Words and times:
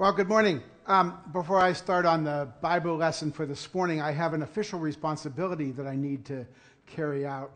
Well, 0.00 0.14
good 0.14 0.30
morning. 0.30 0.62
Um, 0.86 1.18
before 1.30 1.60
I 1.60 1.74
start 1.74 2.06
on 2.06 2.24
the 2.24 2.48
Bible 2.62 2.96
lesson 2.96 3.30
for 3.30 3.44
this 3.44 3.74
morning, 3.74 4.00
I 4.00 4.12
have 4.12 4.32
an 4.32 4.40
official 4.40 4.78
responsibility 4.80 5.72
that 5.72 5.86
I 5.86 5.94
need 5.94 6.24
to 6.24 6.46
carry 6.86 7.26
out. 7.26 7.50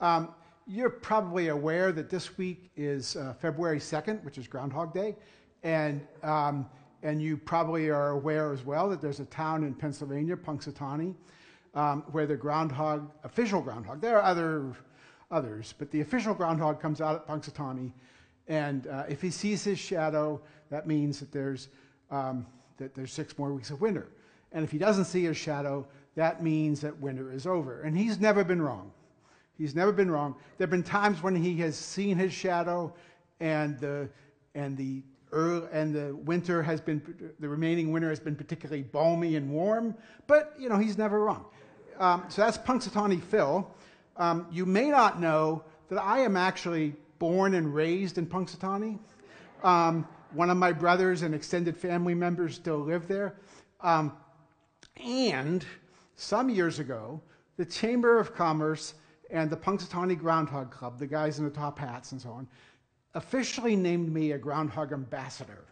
Um, 0.00 0.34
you're 0.66 0.90
probably 0.90 1.50
aware 1.50 1.92
that 1.92 2.10
this 2.10 2.36
week 2.36 2.72
is 2.76 3.14
uh, 3.14 3.34
February 3.34 3.78
2nd, 3.78 4.24
which 4.24 4.38
is 4.38 4.48
Groundhog 4.48 4.92
Day, 4.92 5.14
and 5.62 6.04
um, 6.24 6.66
and 7.04 7.22
you 7.22 7.36
probably 7.36 7.90
are 7.90 8.10
aware 8.10 8.52
as 8.52 8.64
well 8.64 8.88
that 8.88 9.00
there's 9.00 9.20
a 9.20 9.26
town 9.26 9.62
in 9.62 9.72
Pennsylvania, 9.72 10.34
Punxsutawney, 10.34 11.14
um, 11.76 12.02
where 12.10 12.26
the 12.26 12.36
groundhog, 12.36 13.08
official 13.22 13.60
groundhog, 13.60 14.00
there 14.00 14.16
are 14.16 14.24
other 14.24 14.72
others, 15.30 15.72
but 15.78 15.92
the 15.92 16.00
official 16.00 16.34
groundhog 16.34 16.80
comes 16.80 17.00
out 17.00 17.14
at 17.14 17.28
Punxsutawney, 17.28 17.92
and 18.48 18.88
uh, 18.88 19.04
if 19.08 19.22
he 19.22 19.30
sees 19.30 19.62
his 19.62 19.78
shadow, 19.78 20.40
that 20.70 20.88
means 20.88 21.20
that 21.20 21.30
there's 21.30 21.68
um, 22.14 22.46
that 22.78 22.94
there's 22.94 23.12
six 23.12 23.36
more 23.38 23.52
weeks 23.52 23.70
of 23.70 23.80
winter. 23.80 24.06
And 24.52 24.64
if 24.64 24.70
he 24.70 24.78
doesn't 24.78 25.06
see 25.06 25.24
his 25.24 25.36
shadow, 25.36 25.86
that 26.14 26.42
means 26.42 26.80
that 26.80 26.98
winter 27.00 27.32
is 27.32 27.46
over. 27.46 27.82
And 27.82 27.96
he's 27.96 28.20
never 28.20 28.44
been 28.44 28.62
wrong. 28.62 28.92
He's 29.58 29.74
never 29.74 29.92
been 29.92 30.10
wrong. 30.10 30.36
There 30.58 30.66
have 30.66 30.70
been 30.70 30.82
times 30.82 31.22
when 31.22 31.34
he 31.34 31.56
has 31.58 31.76
seen 31.76 32.16
his 32.16 32.32
shadow 32.32 32.92
and 33.40 33.78
the, 33.80 34.08
and 34.54 34.76
the, 34.76 35.02
early, 35.32 35.66
and 35.72 35.94
the 35.94 36.14
winter 36.14 36.62
has 36.62 36.80
been, 36.80 37.02
the 37.40 37.48
remaining 37.48 37.90
winter 37.90 38.08
has 38.08 38.20
been 38.20 38.36
particularly 38.36 38.82
balmy 38.82 39.34
and 39.36 39.50
warm, 39.50 39.94
but, 40.26 40.54
you 40.58 40.68
know, 40.68 40.78
he's 40.78 40.96
never 40.96 41.20
wrong. 41.20 41.44
Um, 41.98 42.24
so 42.28 42.42
that's 42.42 42.58
Punxsutawney 42.58 43.22
Phil. 43.22 43.68
Um, 44.16 44.46
you 44.52 44.66
may 44.66 44.88
not 44.88 45.20
know 45.20 45.64
that 45.88 46.00
I 46.00 46.20
am 46.20 46.36
actually 46.36 46.94
born 47.18 47.54
and 47.54 47.74
raised 47.74 48.18
in 48.18 48.26
Punxsutawney. 48.26 48.98
Um, 49.62 50.06
one 50.34 50.50
of 50.50 50.56
my 50.56 50.72
brothers 50.72 51.22
and 51.22 51.34
extended 51.34 51.76
family 51.76 52.14
members 52.14 52.54
still 52.54 52.78
live 52.78 53.06
there. 53.08 53.36
Um, 53.80 54.12
and 55.02 55.64
some 56.16 56.48
years 56.48 56.78
ago, 56.78 57.20
the 57.56 57.64
Chamber 57.64 58.18
of 58.18 58.34
Commerce 58.34 58.94
and 59.30 59.50
the 59.50 59.56
Punxsutawney 59.56 60.18
Groundhog 60.18 60.70
Club, 60.70 60.98
the 60.98 61.06
guys 61.06 61.38
in 61.38 61.44
the 61.44 61.50
top 61.50 61.78
hats 61.78 62.12
and 62.12 62.20
so 62.20 62.30
on, 62.30 62.48
officially 63.14 63.76
named 63.76 64.12
me 64.12 64.32
a 64.32 64.38
groundhog 64.38 64.92
ambassador. 64.92 65.64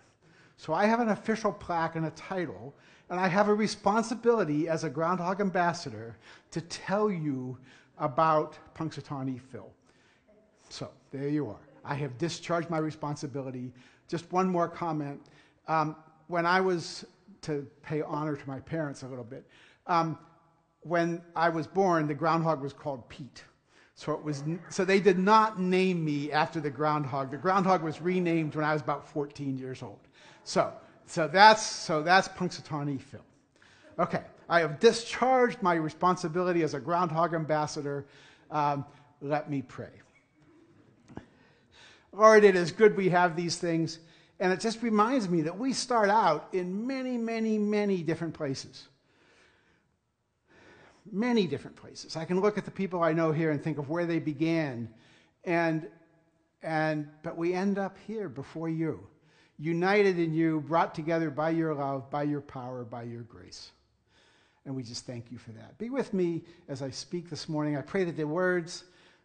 So 0.57 0.73
I 0.73 0.87
have 0.87 1.01
an 1.01 1.09
official 1.09 1.53
plaque 1.53 1.97
and 1.97 2.07
a 2.07 2.11
title, 2.11 2.75
and 3.11 3.19
I 3.19 3.27
have 3.27 3.49
a 3.49 3.55
responsibility 3.55 4.69
as 4.69 4.85
a 4.85 4.91
groundhog 4.91 5.41
ambassador 5.41 6.17
to 6.53 6.61
tell 6.61 7.11
you 7.11 7.59
about 7.99 8.57
Punxsutawney 8.75 9.41
Phil. 9.41 9.69
So 10.69 10.91
there 11.11 11.29
you 11.29 11.49
are. 11.49 11.69
I 11.85 11.95
have 11.95 12.17
discharged 12.17 12.71
my 12.71 12.79
responsibility 12.79 13.73
just 14.09 14.31
one 14.33 14.49
more 14.49 14.69
comment. 14.69 15.21
Um, 15.69 15.97
when 16.29 16.47
I 16.47 16.61
was 16.61 17.05
to 17.43 17.67
pay 17.83 18.03
honor 18.03 18.37
to 18.37 18.49
my 18.49 18.61
parents 18.61 19.03
a 19.03 19.07
little 19.07 19.25
bit, 19.25 19.47
um, 19.87 20.19
when 20.83 21.23
I 21.37 21.49
was 21.49 21.67
born, 21.67 22.07
the 22.07 22.15
groundhog 22.15 22.61
was 22.61 22.73
called 22.73 23.09
Pete. 23.09 23.45
So, 23.95 24.13
it 24.13 24.25
was, 24.25 24.43
so 24.69 24.85
they 24.85 25.01
did 25.01 25.19
not 25.19 25.61
name 25.61 26.05
me 26.05 26.33
after 26.33 26.61
the 26.61 26.71
groundhog. 26.71 27.31
The 27.31 27.37
groundhog 27.37 27.83
was 27.83 28.01
renamed 28.01 28.55
when 28.57 28.65
I 28.65 28.73
was 28.73 28.83
about 28.83 29.07
14 29.07 29.59
years 29.59 29.83
old. 29.83 30.01
So, 30.45 30.73
so 31.07 31.29
that's, 31.29 31.65
so 31.65 32.03
that's 32.03 32.29
Punxsutawney 32.29 33.01
Phil. 33.01 33.21
Okay, 33.99 34.23
I 34.49 34.61
have 34.61 34.81
discharged 34.81 35.63
my 35.63 35.75
responsibility 35.75 36.63
as 36.63 36.75
a 36.75 36.81
groundhog 36.81 37.35
ambassador. 37.35 38.07
Um, 38.51 38.85
let 39.21 39.51
me 39.51 39.63
pray. 39.63 39.91
Lord, 42.13 42.45
it 42.45 42.57
is 42.57 42.71
good 42.73 42.97
we 42.97 43.09
have 43.09 43.37
these 43.37 43.57
things. 43.57 43.99
And 44.39 44.53
it 44.53 44.61
just 44.61 44.83
reminds 44.83 45.29
me 45.29 45.43
that 45.43 45.59
we 45.59 45.73
start 45.73 46.11
out 46.11 46.49
in 46.53 46.87
many, 46.87 47.17
many, 47.17 47.59
many 47.59 48.03
different 48.03 48.35
places. 48.35 48.89
Many 51.11 51.47
different 51.47 51.77
places. 51.77 52.17
I 52.17 52.25
can 52.25 52.41
look 52.41 52.59
at 52.59 52.65
the 52.65 52.71
people 52.71 53.03
I 53.03 53.13
know 53.13 53.33
here 53.33 53.51
and 53.51 53.63
think 53.63 53.79
of 53.79 53.89
where 53.89 54.07
they 54.07 54.19
began. 54.19 54.89
And, 55.45 55.89
and, 56.63 57.09
but 57.23 57.37
we 57.37 57.55
end 57.55 57.79
up 57.79 57.97
here 58.07 58.29
before 58.29 58.69
you, 58.69 59.07
united 59.59 60.19
in 60.19 60.35
you, 60.35 60.61
brought 60.61 60.95
together 60.95 61.31
by 61.31 61.51
your 61.51 61.75
love, 61.75 62.11
by 62.11 62.25
your 62.25 62.41
power, 62.41 62.85
by 62.85 63.05
your 63.05 63.23
grace. 63.23 63.71
And 64.65 64.77
we 64.77 64.83
just 64.83 65.07
thank 65.07 65.31
you 65.31 65.39
for 65.39 65.51
that. 65.53 65.79
Be 65.79 65.91
with 65.91 66.13
me 66.13 66.43
as 66.69 66.83
I 66.83 66.91
speak 66.91 67.31
this 67.31 67.49
morning. 67.49 67.77
I 67.77 67.83
pray 67.83 68.05
that 68.05 68.17
the 68.17 68.27
words 68.27 68.85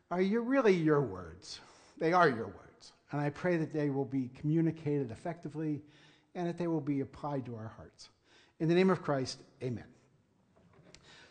are 0.10 0.22
your, 0.22 0.42
really 0.42 0.74
your 0.74 1.02
words. 1.02 1.60
They 1.98 2.14
are 2.14 2.30
your 2.30 2.46
words. 2.46 2.67
And 3.12 3.22
I 3.22 3.30
pray 3.30 3.58
that 3.58 3.74
they 3.74 3.90
will 3.90 4.06
be 4.06 4.30
communicated 4.40 5.12
effectively 5.12 5.82
and 6.36 6.48
that 6.48 6.58
they 6.58 6.68
will 6.68 6.82
be 6.82 7.02
applied 7.02 7.46
to 7.46 7.56
our 7.56 7.72
hearts. 7.76 8.10
In 8.60 8.68
the 8.68 8.76
name 8.76 8.90
of 8.90 9.02
Christ, 9.02 9.40
amen. 9.64 9.86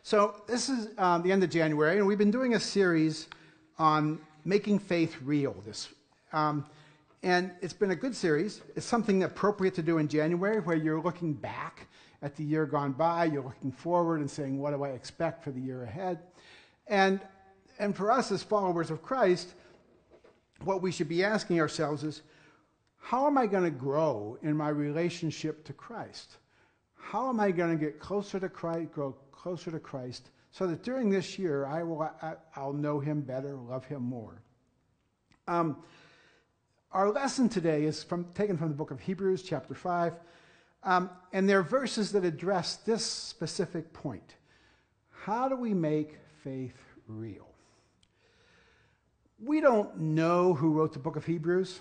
So, 0.03 0.37
this 0.47 0.69
is 0.69 0.89
um, 0.99 1.23
the 1.23 1.33
end 1.33 1.43
of 1.43 1.51
January, 1.51 1.99
and 1.99 2.07
we've 2.07 2.17
been 2.17 2.31
doing 2.31 2.55
a 2.55 2.61
series 2.61 3.27
on 3.79 4.21
making 4.45 4.79
faith 4.79 5.17
real. 5.23 5.55
This, 5.67 5.89
um, 6.33 6.65
and 7.25 7.51
it's 7.61 7.73
been 7.73 7.91
a 7.91 7.97
good 7.97 8.15
series. 8.15 8.61
It's 8.77 8.87
something 8.87 9.25
appropriate 9.25 9.75
to 9.75 9.83
do 9.83 9.99
in 9.99 10.07
January, 10.07 10.61
where 10.61 10.77
you're 10.77 11.01
looking 11.01 11.33
back 11.35 11.89
at 12.23 12.37
the 12.37 12.45
year 12.45 12.67
gone 12.67 12.93
by, 12.93 13.25
you're 13.25 13.43
looking 13.43 13.73
forward 13.73 14.21
and 14.21 14.31
saying, 14.31 14.59
What 14.59 14.71
do 14.71 14.85
I 14.85 14.91
expect 14.91 15.43
for 15.43 15.51
the 15.51 15.61
year 15.61 15.83
ahead? 15.83 16.21
And, 16.87 17.21
and 17.79 17.97
for 17.97 18.11
us 18.11 18.31
as 18.31 18.43
followers 18.43 18.91
of 18.91 19.03
Christ, 19.03 19.55
what 20.67 20.83
we 20.83 20.91
should 20.91 21.09
be 21.09 21.25
asking 21.25 21.61
ourselves 21.61 22.03
is 22.03 22.23
how 22.99 23.27
am 23.27 23.39
I 23.39 23.47
going 23.47 23.65
to 23.65 23.71
grow 23.71 24.37
in 24.43 24.57
my 24.57 24.69
relationship 24.69 25.65
to 25.67 25.73
Christ? 25.73 26.37
How 26.97 27.29
am 27.29 27.39
I 27.39 27.53
going 27.53 27.71
to 27.71 27.83
get 27.83 28.01
closer 28.01 28.41
to 28.41 28.49
Christ, 28.49 28.93
grow 28.93 29.15
closer 29.31 29.71
to 29.71 29.79
Christ, 29.79 30.31
so 30.51 30.67
that 30.67 30.83
during 30.83 31.09
this 31.09 31.39
year 31.39 31.67
I 31.67 31.85
will, 31.85 32.03
I, 32.03 32.35
will 32.57 32.73
know 32.73 32.99
Him 32.99 33.21
better, 33.21 33.55
love 33.55 33.85
Him 33.85 34.03
more? 34.03 34.43
Um, 35.47 35.77
our 36.91 37.11
lesson 37.13 37.49
today 37.49 37.85
is 37.85 38.03
from, 38.03 38.25
taken 38.35 38.57
from 38.57 38.69
the 38.69 38.75
book 38.75 38.91
of 38.91 38.99
Hebrews, 38.99 39.43
chapter 39.43 39.75
5, 39.75 40.15
um, 40.83 41.11
and 41.33 41.49
there 41.49 41.61
are 41.61 41.63
verses 41.63 42.11
that 42.13 42.25
address 42.25 42.77
this 42.77 43.05
specific 43.05 43.93
point. 43.93 44.35
How 45.11 45.49
do 45.49 45.55
we 45.57 45.75
make 45.75 46.19
faith 46.43 46.77
real? 47.07 47.56
We 49.43 49.61
don't 49.61 49.99
know 49.99 50.55
who 50.55 50.73
wrote 50.73 50.93
the 50.93 50.99
book 50.99 51.17
of 51.17 51.27
Hebrews. 51.27 51.81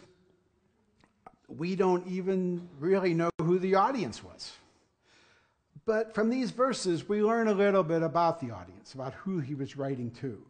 We 1.48 1.76
don't 1.76 2.06
even 2.08 2.68
really 2.80 3.14
know 3.14 3.30
who 3.40 3.60
the 3.60 3.76
audience 3.76 4.24
was. 4.24 4.52
But 5.86 6.16
from 6.16 6.30
these 6.30 6.52
verses, 6.52 7.08
we 7.08 7.22
learn 7.22 7.48
a 7.48 7.54
little 7.54 7.84
bit 7.84 8.02
about 8.02 8.40
the 8.40 8.52
audience, 8.52 8.94
about 8.94 9.14
who 9.14 9.40
he 9.40 9.54
was 9.54 9.78
writing 9.78 10.12
to. 10.22 10.42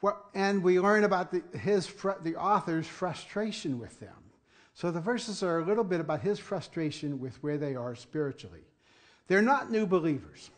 What, 0.00 0.24
and 0.34 0.62
we 0.62 0.80
learn 0.80 1.04
about 1.04 1.30
the, 1.30 1.42
his, 1.58 1.90
the 2.22 2.36
author's 2.36 2.86
frustration 2.86 3.78
with 3.78 4.00
them. 4.00 4.14
So 4.74 4.90
the 4.90 5.00
verses 5.00 5.42
are 5.42 5.60
a 5.60 5.64
little 5.64 5.84
bit 5.84 6.00
about 6.00 6.20
his 6.20 6.38
frustration 6.38 7.20
with 7.20 7.40
where 7.42 7.58
they 7.58 7.76
are 7.76 7.94
spiritually. 7.94 8.64
They're 9.28 9.42
not 9.42 9.70
new 9.70 9.86
believers. 9.86 10.50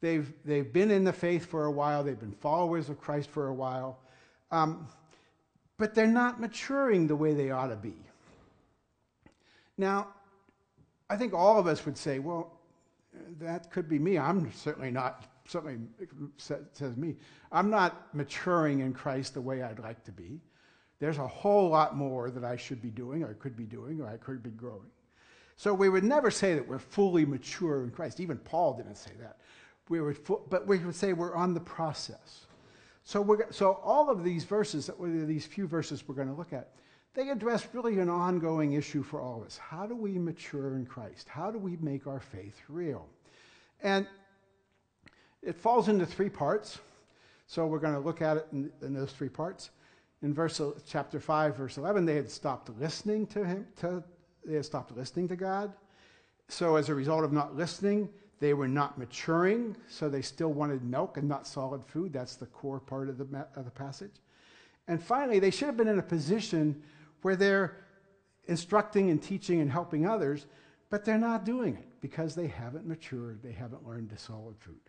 They've, 0.00 0.30
they've 0.44 0.70
been 0.70 0.90
in 0.90 1.04
the 1.04 1.12
faith 1.12 1.46
for 1.46 1.64
a 1.64 1.70
while, 1.70 2.02
they've 2.02 2.18
been 2.18 2.32
followers 2.32 2.88
of 2.88 3.00
Christ 3.00 3.30
for 3.30 3.46
a 3.46 3.54
while, 3.54 4.00
um, 4.52 4.86
but 5.78 5.94
they're 5.94 6.06
not 6.06 6.40
maturing 6.40 7.08
the 7.08 7.16
way 7.16 7.34
they 7.34 7.50
ought 7.50 7.68
to 7.68 7.76
be. 7.76 7.94
Now, 9.76 10.08
I 11.10 11.16
think 11.16 11.34
all 11.34 11.58
of 11.58 11.66
us 11.66 11.84
would 11.84 11.98
say, 11.98 12.20
well, 12.20 12.52
that 13.40 13.70
could 13.70 13.88
be 13.88 13.98
me. 13.98 14.18
I'm 14.18 14.52
certainly 14.52 14.90
not, 14.90 15.24
certainly 15.46 15.78
says 16.36 16.96
me, 16.96 17.16
I'm 17.50 17.68
not 17.68 18.14
maturing 18.14 18.80
in 18.80 18.92
Christ 18.92 19.34
the 19.34 19.40
way 19.40 19.62
I'd 19.62 19.80
like 19.80 20.04
to 20.04 20.12
be. 20.12 20.40
There's 21.00 21.18
a 21.18 21.26
whole 21.26 21.68
lot 21.68 21.96
more 21.96 22.30
that 22.30 22.44
I 22.44 22.56
should 22.56 22.80
be 22.80 22.90
doing, 22.90 23.24
or 23.24 23.34
could 23.34 23.56
be 23.56 23.64
doing, 23.64 24.00
or 24.00 24.06
I 24.06 24.18
could 24.18 24.42
be 24.42 24.50
growing. 24.50 24.90
So 25.56 25.74
we 25.74 25.88
would 25.88 26.04
never 26.04 26.30
say 26.30 26.54
that 26.54 26.66
we're 26.66 26.78
fully 26.78 27.24
mature 27.24 27.82
in 27.82 27.90
Christ. 27.90 28.20
Even 28.20 28.38
Paul 28.38 28.74
didn't 28.74 28.96
say 28.96 29.10
that. 29.20 29.38
We 29.88 30.00
would, 30.00 30.18
but 30.48 30.66
we 30.66 30.78
would 30.78 30.94
say 30.94 31.12
we're 31.12 31.34
on 31.34 31.54
the 31.54 31.60
process. 31.60 32.46
So, 33.04 33.20
we're, 33.20 33.50
so 33.50 33.80
all 33.82 34.10
of 34.10 34.22
these 34.22 34.44
verses, 34.44 34.90
these 35.00 35.46
few 35.46 35.66
verses 35.66 36.06
we're 36.06 36.14
going 36.14 36.28
to 36.28 36.34
look 36.34 36.52
at, 36.52 36.70
they 37.14 37.28
address 37.28 37.66
really 37.72 37.98
an 37.98 38.08
ongoing 38.08 38.72
issue 38.72 39.02
for 39.02 39.20
all 39.20 39.40
of 39.40 39.46
us. 39.46 39.58
How 39.58 39.86
do 39.86 39.94
we 39.94 40.18
mature 40.18 40.76
in 40.76 40.86
Christ? 40.86 41.28
How 41.28 41.50
do 41.50 41.58
we 41.58 41.76
make 41.80 42.06
our 42.06 42.20
faith 42.20 42.58
real? 42.68 43.06
And 43.82 44.06
it 45.42 45.56
falls 45.56 45.88
into 45.88 46.06
three 46.06 46.30
parts. 46.30 46.78
So 47.46 47.66
we're 47.66 47.80
going 47.80 47.94
to 47.94 48.00
look 48.00 48.22
at 48.22 48.38
it 48.38 48.46
in, 48.52 48.70
in 48.80 48.94
those 48.94 49.12
three 49.12 49.28
parts. 49.28 49.70
In 50.22 50.32
verse 50.32 50.60
chapter 50.86 51.18
5, 51.18 51.56
verse 51.56 51.76
11, 51.76 52.06
they 52.06 52.14
had 52.14 52.30
stopped 52.30 52.70
listening 52.78 53.26
to 53.26 53.44
him. 53.44 53.66
To, 53.80 54.02
they 54.44 54.54
had 54.54 54.64
stopped 54.64 54.96
listening 54.96 55.28
to 55.28 55.36
God. 55.36 55.72
So 56.48 56.76
as 56.76 56.88
a 56.88 56.94
result 56.94 57.24
of 57.24 57.32
not 57.32 57.56
listening, 57.56 58.08
they 58.42 58.54
were 58.54 58.66
not 58.66 58.98
maturing, 58.98 59.76
so 59.88 60.08
they 60.08 60.20
still 60.20 60.52
wanted 60.52 60.82
milk 60.82 61.16
and 61.16 61.28
not 61.28 61.46
solid 61.46 61.84
food. 61.84 62.12
That's 62.12 62.34
the 62.34 62.46
core 62.46 62.80
part 62.80 63.08
of 63.08 63.16
the, 63.16 63.46
of 63.54 63.64
the 63.64 63.70
passage. 63.70 64.16
And 64.88 65.00
finally, 65.00 65.38
they 65.38 65.52
should 65.52 65.66
have 65.66 65.76
been 65.76 65.86
in 65.86 66.00
a 66.00 66.02
position 66.02 66.82
where 67.22 67.36
they're 67.36 67.76
instructing 68.46 69.10
and 69.10 69.22
teaching 69.22 69.60
and 69.60 69.70
helping 69.70 70.08
others, 70.08 70.46
but 70.90 71.04
they're 71.04 71.18
not 71.18 71.44
doing 71.44 71.76
it 71.76 71.86
because 72.00 72.34
they 72.34 72.48
haven't 72.48 72.84
matured, 72.84 73.40
they 73.44 73.52
haven't 73.52 73.86
learned 73.86 74.10
the 74.10 74.18
solid 74.18 74.56
food. 74.58 74.80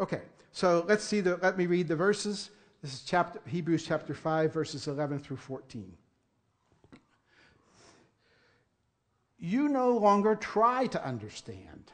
Okay, 0.00 0.22
so 0.50 0.84
let's 0.88 1.04
see 1.04 1.20
the 1.20 1.36
let 1.36 1.56
me 1.56 1.66
read 1.66 1.86
the 1.86 1.94
verses. 1.94 2.50
This 2.82 2.94
is 2.94 3.02
chapter 3.02 3.40
Hebrews 3.46 3.84
chapter 3.86 4.12
5 4.12 4.52
verses 4.52 4.88
11 4.88 5.20
through 5.20 5.36
14. 5.36 5.96
You 9.38 9.68
no 9.68 9.96
longer 9.96 10.34
try 10.34 10.88
to 10.88 11.06
understand. 11.06 11.92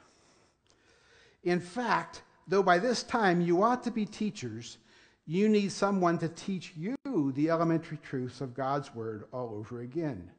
In 1.45 1.61
fact, 1.61 2.23
though 2.49 2.63
by 2.63 2.79
this 2.79 3.03
time 3.03 3.41
you 3.41 3.63
ought 3.63 3.83
to 3.85 3.91
be 3.91 4.07
teachers, 4.07 4.79
you 5.27 5.49
need 5.49 5.73
someone 5.73 6.19
to 6.19 6.29
teach 6.29 6.73
you 6.77 6.97
the 7.35 7.49
elementary 7.51 7.99
truths 7.99 8.41
of 8.41 8.55
God's 8.55 8.95
word 8.95 9.25
all 9.33 9.55
over 9.55 9.81
again. 9.81 10.31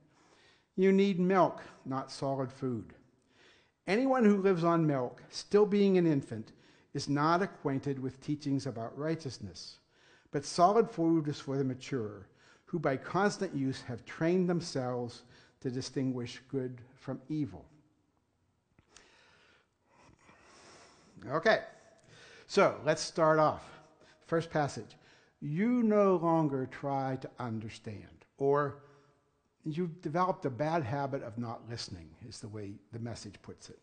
You 0.75 0.91
need 0.91 1.19
milk, 1.19 1.61
not 1.85 2.11
solid 2.11 2.51
food. 2.51 2.93
Anyone 3.87 4.25
who 4.25 4.41
lives 4.41 4.63
on 4.63 4.85
milk, 4.85 5.23
still 5.29 5.65
being 5.65 5.97
an 5.97 6.05
infant, 6.05 6.51
is 6.93 7.07
not 7.07 7.41
acquainted 7.41 7.99
with 7.99 8.21
teachings 8.21 8.65
about 8.65 8.97
righteousness. 8.97 9.79
But 10.31 10.43
solid 10.43 10.89
food 10.89 11.27
is 11.27 11.39
for 11.39 11.57
the 11.57 11.63
mature, 11.63 12.27
who 12.65 12.79
by 12.79 12.97
constant 12.97 13.55
use 13.55 13.81
have 13.83 14.05
trained 14.05 14.49
themselves 14.49 15.23
to 15.61 15.69
distinguish 15.69 16.41
good 16.49 16.81
from 16.95 17.21
evil. 17.29 17.65
Okay, 21.31 21.61
so 22.45 22.79
let's 22.85 23.01
start 23.01 23.39
off. 23.39 23.63
First 24.27 24.51
passage. 24.51 24.95
You 25.41 25.81
no 25.81 26.17
longer 26.17 26.67
try 26.71 27.17
to 27.21 27.29
understand, 27.39 28.25
or 28.37 28.77
you've 29.63 30.01
developed 30.01 30.45
a 30.45 30.51
bad 30.51 30.83
habit 30.83 31.23
of 31.23 31.37
not 31.37 31.61
listening, 31.69 32.09
is 32.27 32.39
the 32.39 32.47
way 32.47 32.73
the 32.91 32.99
message 32.99 33.35
puts 33.41 33.69
it. 33.69 33.79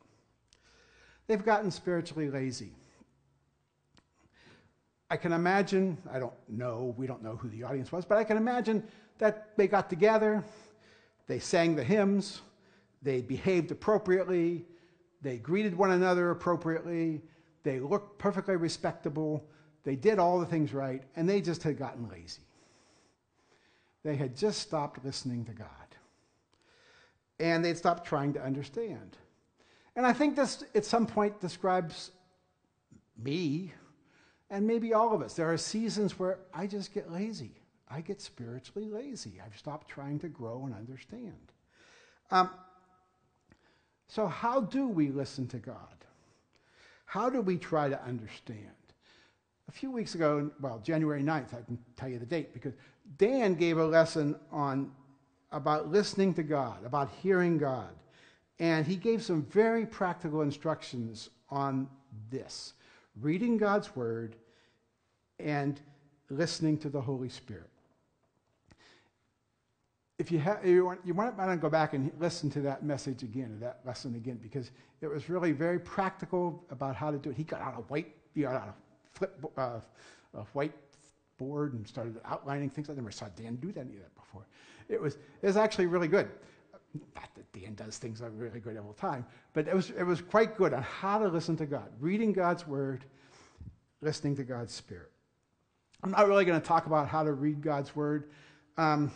They've 1.26 1.44
gotten 1.44 1.70
spiritually 1.70 2.30
lazy. 2.30 2.72
I 5.10 5.16
can 5.16 5.32
imagine, 5.32 5.98
I 6.10 6.20
don't 6.20 6.32
know, 6.48 6.94
we 6.96 7.06
don't 7.06 7.22
know 7.22 7.36
who 7.36 7.48
the 7.48 7.64
audience 7.64 7.90
was, 7.90 8.04
but 8.04 8.18
I 8.18 8.24
can 8.24 8.36
imagine 8.36 8.84
that 9.18 9.56
they 9.56 9.66
got 9.66 9.90
together, 9.90 10.44
they 11.26 11.38
sang 11.38 11.74
the 11.74 11.84
hymns, 11.84 12.40
they 13.02 13.20
behaved 13.20 13.70
appropriately, 13.72 14.64
they 15.22 15.38
greeted 15.38 15.76
one 15.76 15.92
another 15.92 16.30
appropriately, 16.30 17.22
they 17.62 17.78
looked 17.78 18.18
perfectly 18.18 18.56
respectable, 18.56 19.48
they 19.84 19.96
did 19.96 20.18
all 20.18 20.38
the 20.38 20.46
things 20.46 20.74
right, 20.74 21.02
and 21.16 21.28
they 21.28 21.40
just 21.40 21.62
had 21.62 21.78
gotten 21.78 22.08
lazy. 22.08 22.42
They 24.04 24.16
had 24.16 24.36
just 24.36 24.60
stopped 24.60 25.04
listening 25.04 25.44
to 25.44 25.52
God. 25.52 25.68
And 27.38 27.64
they'd 27.64 27.78
stopped 27.78 28.06
trying 28.06 28.32
to 28.34 28.42
understand. 28.42 29.16
And 29.96 30.06
I 30.06 30.12
think 30.12 30.36
this, 30.36 30.64
at 30.74 30.84
some 30.84 31.06
point, 31.06 31.40
describes 31.40 32.10
me 33.22 33.72
and 34.50 34.66
maybe 34.66 34.92
all 34.92 35.14
of 35.14 35.22
us. 35.22 35.34
There 35.34 35.52
are 35.52 35.56
seasons 35.56 36.18
where 36.18 36.38
I 36.52 36.66
just 36.66 36.92
get 36.92 37.10
lazy. 37.10 37.54
I 37.88 38.00
get 38.00 38.20
spiritually 38.20 38.88
lazy. 38.88 39.40
I've 39.44 39.56
stopped 39.56 39.88
trying 39.88 40.18
to 40.20 40.28
grow 40.28 40.64
and 40.66 40.74
understand. 40.74 41.52
Um, 42.30 42.50
so, 44.12 44.26
how 44.26 44.60
do 44.60 44.88
we 44.88 45.08
listen 45.08 45.48
to 45.48 45.56
God? 45.56 45.76
How 47.06 47.30
do 47.30 47.40
we 47.40 47.56
try 47.56 47.88
to 47.88 47.98
understand? 48.04 48.58
A 49.70 49.72
few 49.72 49.90
weeks 49.90 50.14
ago, 50.14 50.50
well, 50.60 50.80
January 50.84 51.22
9th, 51.22 51.54
I 51.54 51.62
can 51.62 51.78
tell 51.96 52.10
you 52.10 52.18
the 52.18 52.26
date 52.26 52.52
because 52.52 52.74
Dan 53.16 53.54
gave 53.54 53.78
a 53.78 53.86
lesson 53.86 54.36
on 54.50 54.92
about 55.50 55.90
listening 55.90 56.34
to 56.34 56.42
God, 56.42 56.84
about 56.84 57.08
hearing 57.22 57.56
God. 57.56 57.88
And 58.58 58.86
he 58.86 58.96
gave 58.96 59.22
some 59.22 59.44
very 59.44 59.86
practical 59.86 60.42
instructions 60.42 61.30
on 61.48 61.88
this 62.28 62.74
reading 63.18 63.56
God's 63.56 63.96
word 63.96 64.36
and 65.38 65.80
listening 66.28 66.76
to 66.80 66.90
the 66.90 67.00
Holy 67.00 67.30
Spirit. 67.30 67.71
If 70.22 70.30
you, 70.30 70.38
have, 70.38 70.64
you, 70.64 70.84
want, 70.84 71.00
you 71.04 71.14
want 71.14 71.36
to 71.36 71.56
go 71.56 71.68
back 71.68 71.94
and 71.94 72.12
listen 72.20 72.48
to 72.50 72.60
that 72.60 72.84
message 72.84 73.24
again, 73.24 73.56
or 73.56 73.58
that 73.58 73.80
lesson 73.84 74.14
again, 74.14 74.38
because 74.40 74.70
it 75.00 75.08
was 75.08 75.28
really 75.28 75.50
very 75.50 75.80
practical 75.80 76.62
about 76.70 76.94
how 76.94 77.10
to 77.10 77.18
do 77.18 77.30
it. 77.30 77.36
He 77.36 77.42
got 77.42 77.60
out 77.60 77.74
a 77.76 77.80
white, 77.90 78.14
he 78.32 78.42
got 78.42 78.54
out 78.54 78.68
a 78.68 79.18
flip, 79.18 79.44
uh, 79.58 79.80
a 80.34 80.42
white 80.52 80.74
board 81.38 81.72
and 81.72 81.88
started 81.88 82.20
outlining 82.24 82.70
things. 82.70 82.88
I 82.88 82.92
never 82.92 83.10
saw 83.10 83.26
Dan 83.34 83.56
do 83.56 83.70
any 83.70 83.96
of 83.96 83.98
that 83.98 84.14
before. 84.14 84.46
It 84.88 85.02
was, 85.02 85.16
it 85.16 85.46
was 85.46 85.56
actually 85.56 85.86
really 85.86 86.06
good. 86.06 86.28
Not 87.16 87.28
that 87.34 87.52
Dan 87.52 87.74
does 87.74 87.98
things 87.98 88.22
are 88.22 88.30
really 88.30 88.60
good 88.60 88.76
all 88.76 88.94
the 88.94 89.00
time, 89.00 89.26
but 89.54 89.66
it 89.66 89.74
was, 89.74 89.90
it 89.90 90.04
was 90.04 90.20
quite 90.22 90.56
good 90.56 90.72
on 90.72 90.84
how 90.84 91.18
to 91.18 91.26
listen 91.26 91.56
to 91.56 91.66
God, 91.66 91.88
reading 91.98 92.32
God's 92.32 92.64
word, 92.64 93.04
listening 94.02 94.36
to 94.36 94.44
God's 94.44 94.72
spirit. 94.72 95.10
I'm 96.04 96.12
not 96.12 96.28
really 96.28 96.44
going 96.44 96.60
to 96.60 96.64
talk 96.64 96.86
about 96.86 97.08
how 97.08 97.24
to 97.24 97.32
read 97.32 97.60
God's 97.60 97.96
word. 97.96 98.30
Um, 98.76 99.10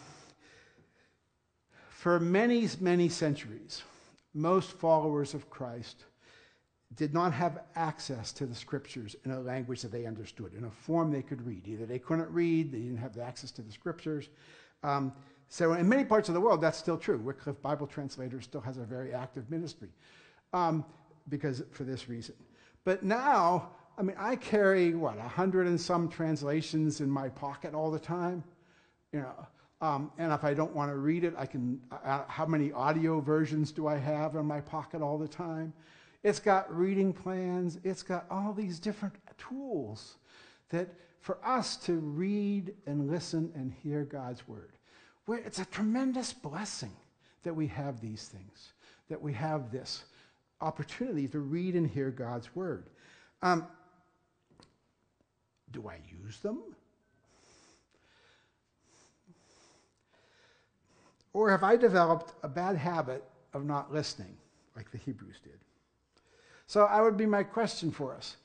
for 2.07 2.21
many, 2.21 2.69
many 2.79 3.09
centuries, 3.09 3.83
most 4.33 4.71
followers 4.71 5.35
of 5.35 5.51
Christ 5.51 6.05
did 6.95 7.13
not 7.13 7.33
have 7.33 7.65
access 7.75 8.31
to 8.35 8.47
the 8.47 8.55
scriptures 8.55 9.17
in 9.25 9.33
a 9.33 9.41
language 9.41 9.83
that 9.83 9.91
they 9.91 10.07
understood, 10.07 10.55
in 10.55 10.63
a 10.63 10.71
form 10.71 11.11
they 11.11 11.21
could 11.21 11.45
read. 11.45 11.67
Either 11.67 11.85
they 11.85 11.99
couldn't 11.99 12.31
read, 12.31 12.71
they 12.71 12.79
didn't 12.79 12.99
have 12.99 13.13
the 13.13 13.25
access 13.25 13.51
to 13.51 13.61
the 13.61 13.73
scriptures. 13.73 14.29
Um, 14.85 15.13
so, 15.49 15.73
in 15.73 15.89
many 15.89 16.05
parts 16.05 16.29
of 16.29 16.35
the 16.37 16.41
world, 16.41 16.61
that's 16.61 16.79
still 16.79 16.97
true. 16.97 17.19
Wycliffe 17.19 17.61
Bible 17.61 17.89
Translator 17.89 18.41
still 18.41 18.61
has 18.61 18.77
a 18.77 18.85
very 18.85 19.13
active 19.13 19.51
ministry 19.51 19.89
um, 20.53 20.85
because 21.29 21.65
for 21.73 21.83
this 21.83 22.09
reason. 22.09 22.37
But 22.85 23.03
now, 23.03 23.71
I 23.99 24.03
mean, 24.03 24.15
I 24.17 24.37
carry, 24.37 24.95
what, 24.95 25.19
a 25.19 25.23
hundred 25.23 25.67
and 25.67 25.81
some 25.81 26.09
translations 26.09 27.01
in 27.01 27.11
my 27.11 27.31
pocket 27.31 27.75
all 27.75 27.91
the 27.91 27.99
time. 27.99 28.45
You 29.13 29.23
know, 29.23 29.47
um, 29.81 30.11
and 30.19 30.33
if 30.33 30.43
I 30.45 30.55
don't 30.55 30.75
want 30.75 30.91
to 30.91 30.97
read 30.97 31.25
it, 31.25 31.35
I 31.37 31.47
can, 31.47 31.81
uh, 31.91 32.23
how 32.29 32.47
many 32.47 32.73
audio 32.73 33.21
versions 33.21 33.73
do 33.73 33.87
I 33.87 33.97
have 33.97 34.35
in 34.35 34.47
my 34.47 34.61
pocket 34.61 35.03
all 35.03 35.19
the 35.19 35.29
time? 35.29 35.73
It's 36.23 36.41
got 36.41 36.75
reading 36.75 37.13
plans. 37.13 37.79
It's 37.85 38.03
got 38.03 38.25
all 38.31 38.53
these 38.53 38.79
different 38.79 39.15
tools 39.37 40.17
that 40.71 40.89
for 41.21 41.39
us 41.45 41.77
to 41.77 41.95
read 41.95 42.75
and 42.87 43.11
listen 43.11 43.53
and 43.55 43.73
hear 43.83 44.05
God's 44.05 44.47
word. 44.49 44.73
It's 45.29 45.59
a 45.59 45.65
tremendous 45.67 46.33
blessing 46.33 46.93
that 47.43 47.55
we 47.55 47.67
have 47.67 48.01
these 48.01 48.29
things, 48.29 48.73
that 49.09 49.21
we 49.21 49.33
have 49.33 49.71
this 49.71 50.05
opportunity 50.61 51.29
to 51.29 51.41
read 51.41 51.75
and 51.75 51.87
hear 51.87 52.11
God's 52.11 52.55
word. 52.55 52.85
Um, 53.43 53.67
do 55.73 55.89
I 55.89 55.99
use 56.23 56.39
them? 56.39 56.63
Or 61.37 61.51
have 61.51 61.63
I 61.63 61.77
developed 61.77 62.33
a 62.43 62.49
bad 62.49 62.77
habit 62.77 63.23
of 63.53 63.67
not 63.67 63.93
listening, 63.93 64.39
like 64.75 64.91
the 64.91 64.97
Hebrews 64.97 65.37
did? 65.45 65.61
So, 66.67 66.87
I 66.87 67.03
would 67.03 67.19
be 67.19 67.27
my 67.27 67.43
question 67.43 67.91
for 67.91 68.15
us. 68.15 68.39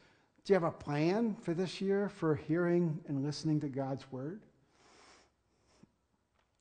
Do 0.44 0.52
you 0.52 0.56
have 0.56 0.66
a 0.66 0.72
plan 0.72 1.38
for 1.42 1.54
this 1.54 1.80
year 1.80 2.10
for 2.10 2.36
hearing 2.36 3.00
and 3.08 3.24
listening 3.24 3.62
to 3.62 3.70
God's 3.70 4.12
word? 4.12 4.42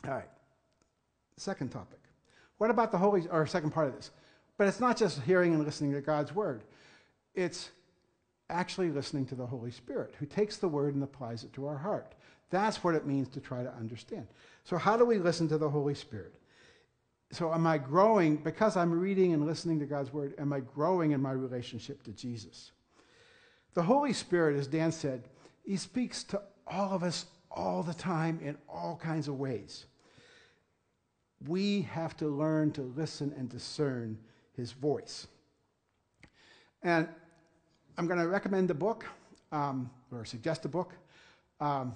All 0.06 0.12
right. 0.12 0.30
Second 1.36 1.72
topic. 1.72 1.98
What 2.58 2.70
about 2.70 2.92
the 2.92 2.98
Holy, 2.98 3.26
or 3.26 3.44
second 3.44 3.72
part 3.72 3.88
of 3.88 3.96
this? 3.96 4.12
But 4.56 4.68
it's 4.68 4.78
not 4.78 4.96
just 4.96 5.20
hearing 5.22 5.52
and 5.52 5.64
listening 5.64 5.92
to 5.94 6.00
God's 6.00 6.32
word. 6.32 6.62
It's 7.34 7.70
actually 8.50 8.90
listening 8.90 9.26
to 9.26 9.34
the 9.34 9.46
Holy 9.46 9.70
Spirit, 9.70 10.14
who 10.18 10.26
takes 10.26 10.56
the 10.56 10.68
word 10.68 10.94
and 10.94 11.02
applies 11.02 11.44
it 11.44 11.52
to 11.54 11.66
our 11.66 11.78
heart. 11.78 12.14
That's 12.50 12.82
what 12.82 12.94
it 12.94 13.06
means 13.06 13.28
to 13.28 13.40
try 13.40 13.62
to 13.62 13.74
understand. 13.74 14.26
So, 14.64 14.76
how 14.76 14.96
do 14.96 15.04
we 15.04 15.18
listen 15.18 15.48
to 15.48 15.58
the 15.58 15.70
Holy 15.70 15.94
Spirit? 15.94 16.34
So, 17.32 17.52
am 17.52 17.66
I 17.66 17.78
growing, 17.78 18.36
because 18.36 18.76
I'm 18.76 18.92
reading 18.92 19.32
and 19.32 19.46
listening 19.46 19.78
to 19.78 19.86
God's 19.86 20.12
word, 20.12 20.34
am 20.38 20.52
I 20.52 20.60
growing 20.60 21.12
in 21.12 21.22
my 21.22 21.32
relationship 21.32 22.02
to 22.04 22.12
Jesus? 22.12 22.72
The 23.74 23.82
Holy 23.82 24.12
Spirit, 24.12 24.56
as 24.56 24.66
Dan 24.66 24.90
said, 24.90 25.28
he 25.64 25.76
speaks 25.76 26.24
to 26.24 26.42
all 26.66 26.92
of 26.92 27.04
us 27.04 27.26
all 27.50 27.82
the 27.82 27.94
time 27.94 28.40
in 28.42 28.56
all 28.68 28.96
kinds 28.96 29.28
of 29.28 29.38
ways. 29.38 29.86
We 31.46 31.82
have 31.82 32.16
to 32.18 32.28
learn 32.28 32.72
to 32.72 32.82
listen 32.82 33.32
and 33.36 33.48
discern 33.48 34.18
his 34.56 34.72
voice. 34.72 35.26
And 36.82 37.08
I'm 38.00 38.06
going 38.06 38.18
to 38.18 38.28
recommend 38.28 38.70
a 38.70 38.74
book, 38.74 39.04
um, 39.52 39.90
or 40.10 40.24
suggest 40.24 40.64
a 40.64 40.68
book. 40.70 40.94
Um, 41.60 41.94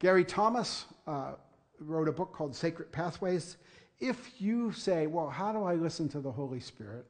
Gary 0.00 0.24
Thomas 0.24 0.86
uh, 1.06 1.34
wrote 1.78 2.08
a 2.08 2.12
book 2.12 2.32
called 2.32 2.52
Sacred 2.52 2.90
Pathways. 2.90 3.56
If 4.00 4.32
you 4.40 4.72
say, 4.72 5.06
well, 5.06 5.30
how 5.30 5.52
do 5.52 5.62
I 5.62 5.74
listen 5.74 6.08
to 6.08 6.20
the 6.20 6.32
Holy 6.32 6.58
Spirit? 6.58 7.06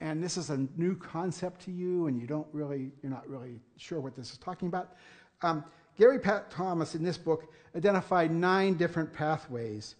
And 0.00 0.22
this 0.22 0.36
is 0.36 0.50
a 0.50 0.68
new 0.76 0.94
concept 0.94 1.62
to 1.62 1.72
you, 1.72 2.06
and 2.06 2.16
you 2.16 2.28
don't 2.28 2.46
really, 2.52 2.92
you're 3.02 3.10
not 3.10 3.28
really 3.28 3.58
sure 3.76 3.98
what 3.98 4.14
this 4.14 4.30
is 4.30 4.38
talking 4.38 4.68
about. 4.68 4.92
Um, 5.42 5.64
Gary 5.98 6.20
Pat 6.20 6.52
Thomas 6.52 6.94
in 6.94 7.02
this 7.02 7.18
book 7.18 7.52
identified 7.74 8.30
nine 8.30 8.74
different 8.74 9.12
pathways 9.12 9.96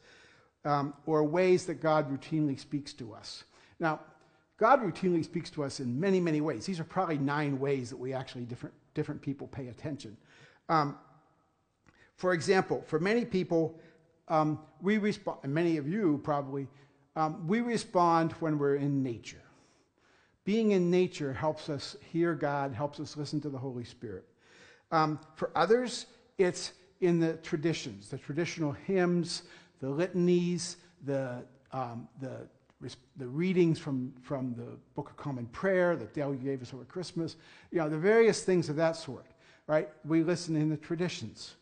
um, 0.64 0.94
or 1.06 1.24
ways 1.24 1.66
that 1.66 1.82
God 1.82 2.08
routinely 2.08 2.56
speaks 2.56 2.92
to 2.92 3.12
us. 3.12 3.42
Now, 3.80 3.98
God 4.64 4.80
routinely 4.80 5.22
speaks 5.22 5.50
to 5.50 5.62
us 5.62 5.78
in 5.78 6.00
many, 6.00 6.18
many 6.18 6.40
ways. 6.40 6.64
These 6.64 6.80
are 6.80 6.84
probably 6.84 7.18
nine 7.18 7.60
ways 7.60 7.90
that 7.90 7.98
we 7.98 8.14
actually, 8.14 8.46
different, 8.46 8.74
different 8.94 9.20
people 9.20 9.46
pay 9.46 9.68
attention. 9.68 10.16
Um, 10.70 10.96
for 12.16 12.32
example, 12.32 12.82
for 12.86 12.98
many 12.98 13.26
people, 13.26 13.78
um, 14.28 14.58
we 14.80 14.96
respond, 14.96 15.40
many 15.44 15.76
of 15.76 15.86
you 15.86 16.18
probably, 16.24 16.66
um, 17.14 17.46
we 17.46 17.60
respond 17.60 18.32
when 18.40 18.58
we're 18.58 18.76
in 18.76 19.02
nature. 19.02 19.42
Being 20.46 20.70
in 20.70 20.90
nature 20.90 21.34
helps 21.34 21.68
us 21.68 21.94
hear 22.10 22.34
God, 22.34 22.72
helps 22.72 22.98
us 23.00 23.18
listen 23.18 23.42
to 23.42 23.50
the 23.50 23.58
Holy 23.58 23.84
Spirit. 23.84 24.24
Um, 24.90 25.20
for 25.34 25.50
others, 25.54 26.06
it's 26.38 26.72
in 27.02 27.20
the 27.20 27.34
traditions, 27.34 28.08
the 28.08 28.16
traditional 28.16 28.72
hymns, 28.72 29.42
the 29.80 29.90
litanies, 29.90 30.76
the, 31.04 31.44
um, 31.70 32.08
the, 32.22 32.48
the 33.16 33.26
readings 33.26 33.78
from, 33.78 34.12
from 34.22 34.54
the 34.56 34.76
Book 34.94 35.10
of 35.10 35.16
Common 35.16 35.46
Prayer 35.46 35.96
that 35.96 36.14
Dale 36.14 36.32
gave 36.32 36.62
us 36.62 36.72
over 36.74 36.84
Christmas, 36.84 37.36
you 37.70 37.78
know, 37.78 37.88
the 37.88 37.98
various 37.98 38.42
things 38.42 38.68
of 38.68 38.76
that 38.76 38.96
sort, 38.96 39.26
right? 39.66 39.88
We 40.04 40.22
listen 40.22 40.56
in 40.56 40.68
the 40.68 40.76
traditions. 40.76 41.54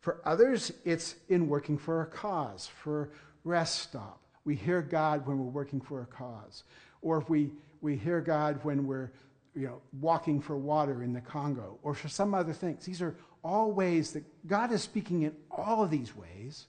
For 0.00 0.20
others, 0.24 0.72
it's 0.84 1.16
in 1.28 1.48
working 1.48 1.78
for 1.78 2.02
a 2.02 2.06
cause, 2.06 2.68
for 2.82 3.10
rest 3.44 3.80
stop. 3.80 4.20
We 4.44 4.54
hear 4.54 4.82
God 4.82 5.26
when 5.26 5.38
we're 5.38 5.50
working 5.50 5.80
for 5.80 6.02
a 6.02 6.06
cause. 6.06 6.64
Or 7.02 7.18
if 7.18 7.28
we, 7.28 7.50
we 7.80 7.96
hear 7.96 8.20
God 8.20 8.60
when 8.62 8.86
we're 8.86 9.10
you 9.54 9.66
know, 9.66 9.80
walking 10.00 10.40
for 10.40 10.56
water 10.56 11.02
in 11.02 11.12
the 11.12 11.20
Congo, 11.20 11.78
or 11.82 11.94
for 11.94 12.08
some 12.08 12.34
other 12.34 12.52
things. 12.52 12.84
These 12.84 13.00
are 13.00 13.16
all 13.42 13.72
ways 13.72 14.12
that 14.12 14.24
God 14.46 14.70
is 14.70 14.82
speaking 14.82 15.22
in 15.22 15.32
all 15.50 15.82
of 15.82 15.90
these 15.90 16.14
ways. 16.14 16.66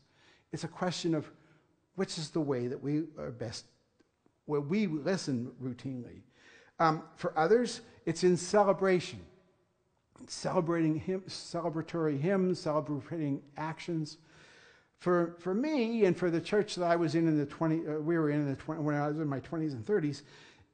It's 0.53 0.63
a 0.63 0.69
question 0.69 1.13
of 1.13 1.29
which 1.95 2.17
is 2.17 2.29
the 2.29 2.39
way 2.39 2.67
that 2.67 2.81
we 2.81 3.03
are 3.17 3.31
best, 3.31 3.65
where 4.47 4.61
we 4.61 4.87
listen 4.87 5.51
routinely. 5.63 6.21
Um, 6.79 7.03
for 7.15 7.37
others, 7.37 7.81
it's 8.05 8.23
in 8.23 8.35
celebration 8.35 9.19
celebrating 10.27 10.95
hymn, 10.95 11.21
celebratory 11.27 12.19
hymns, 12.19 12.59
celebrating 12.59 13.41
actions. 13.55 14.17
For, 14.99 15.35
for 15.39 15.53
me 15.53 16.05
and 16.05 16.17
for 16.17 16.31
the 16.31 16.41
church 16.41 16.75
that 16.75 16.85
I 16.85 16.95
was 16.95 17.15
in 17.15 17.27
in 17.27 17.37
the 17.37 17.45
20, 17.45 17.87
uh, 17.87 17.91
we 17.99 18.17
were 18.17 18.31
in, 18.31 18.41
in 18.41 18.49
the 18.49 18.55
20, 18.55 18.81
when 18.81 18.95
I 18.95 19.07
was 19.07 19.17
in 19.17 19.27
my 19.27 19.39
20s 19.39 19.73
and 19.73 19.85
30s, 19.85 20.23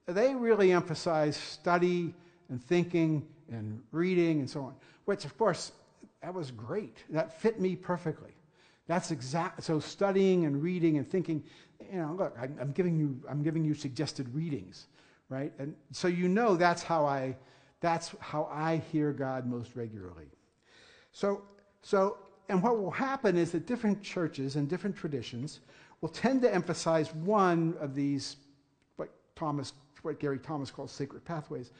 they 0.07 0.33
really 0.33 0.71
emphasized 0.71 1.39
study 1.39 2.13
and 2.49 2.63
thinking 2.63 3.25
and 3.51 3.81
reading 3.91 4.39
and 4.39 4.49
so 4.49 4.61
on, 4.61 4.75
which 5.05 5.25
of 5.25 5.37
course, 5.37 5.71
that 6.21 6.33
was 6.33 6.51
great. 6.51 7.03
That 7.09 7.39
fit 7.41 7.59
me 7.59 7.75
perfectly. 7.75 8.31
That's 8.87 9.11
exact. 9.11 9.63
So 9.63 9.79
studying 9.79 10.45
and 10.45 10.61
reading 10.61 10.97
and 10.97 11.09
thinking, 11.09 11.43
you 11.91 11.99
know, 11.99 12.15
look, 12.17 12.35
I'm, 12.39 12.57
I'm, 12.59 12.71
giving 12.71 12.97
you, 12.97 13.19
I'm 13.29 13.43
giving 13.43 13.63
you 13.63 13.73
suggested 13.73 14.33
readings, 14.33 14.87
right? 15.29 15.51
And 15.59 15.75
so 15.91 16.07
you 16.07 16.27
know 16.27 16.55
that's 16.55 16.83
how 16.83 17.05
I 17.05 17.35
that's 17.83 18.15
how 18.21 18.49
I 18.49 18.77
hear 18.93 19.11
God 19.11 19.45
most 19.45 19.75
regularly. 19.75 20.27
So, 21.11 21.41
so, 21.81 22.17
and 22.47 22.63
what 22.63 22.79
will 22.79 22.89
happen 22.89 23.35
is 23.35 23.51
that 23.51 23.67
different 23.67 24.01
churches 24.01 24.55
and 24.55 24.69
different 24.69 24.95
traditions 24.95 25.59
will 25.99 26.07
tend 26.07 26.41
to 26.43 26.53
emphasize 26.53 27.13
one 27.13 27.75
of 27.81 27.93
these, 27.93 28.37
what 28.95 29.09
Thomas, 29.35 29.73
what 30.01 30.17
Gary 30.17 30.39
Thomas 30.39 30.71
calls 30.71 30.93
sacred 30.93 31.25
pathways, 31.25 31.71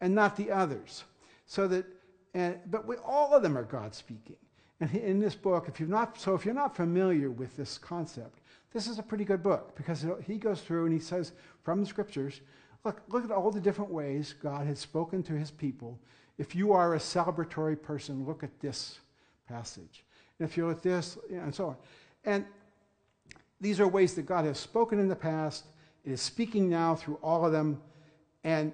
and 0.00 0.14
not 0.14 0.36
the 0.36 0.50
others. 0.50 1.04
So 1.44 1.68
that, 1.68 1.84
and, 2.32 2.58
but 2.70 2.86
we, 2.86 2.96
all 3.04 3.34
of 3.34 3.42
them 3.42 3.58
are 3.58 3.64
God 3.64 3.94
speaking. 3.94 4.36
And 4.82 4.92
in 4.96 5.20
this 5.20 5.36
book, 5.36 5.68
if 5.68 5.78
you're 5.78 5.88
not, 5.88 6.18
so 6.18 6.34
if 6.34 6.44
you're 6.44 6.52
not 6.52 6.74
familiar 6.74 7.30
with 7.30 7.56
this 7.56 7.78
concept, 7.78 8.40
this 8.72 8.88
is 8.88 8.98
a 8.98 9.02
pretty 9.02 9.24
good 9.24 9.40
book 9.40 9.76
because 9.76 10.04
he 10.26 10.38
goes 10.38 10.60
through 10.60 10.86
and 10.86 10.92
he 10.92 10.98
says 10.98 11.30
from 11.62 11.78
the 11.78 11.86
scriptures, 11.86 12.40
Look, 12.84 13.00
look 13.08 13.24
at 13.24 13.30
all 13.30 13.52
the 13.52 13.60
different 13.60 13.92
ways 13.92 14.34
God 14.42 14.66
has 14.66 14.80
spoken 14.80 15.22
to 15.22 15.34
his 15.34 15.52
people. 15.52 16.00
If 16.36 16.56
you 16.56 16.72
are 16.72 16.96
a 16.96 16.98
celebratory 16.98 17.80
person, 17.80 18.26
look 18.26 18.42
at 18.42 18.58
this 18.58 18.98
passage. 19.48 20.04
And 20.40 20.48
if 20.48 20.56
you're 20.56 20.72
at 20.72 20.82
this, 20.82 21.16
and 21.30 21.54
so 21.54 21.68
on. 21.68 21.76
And 22.24 22.44
these 23.60 23.78
are 23.78 23.86
ways 23.86 24.14
that 24.14 24.26
God 24.26 24.44
has 24.46 24.58
spoken 24.58 24.98
in 24.98 25.06
the 25.06 25.14
past, 25.14 25.66
is 26.04 26.20
speaking 26.20 26.68
now 26.68 26.96
through 26.96 27.20
all 27.22 27.46
of 27.46 27.52
them. 27.52 27.80
And 28.42 28.72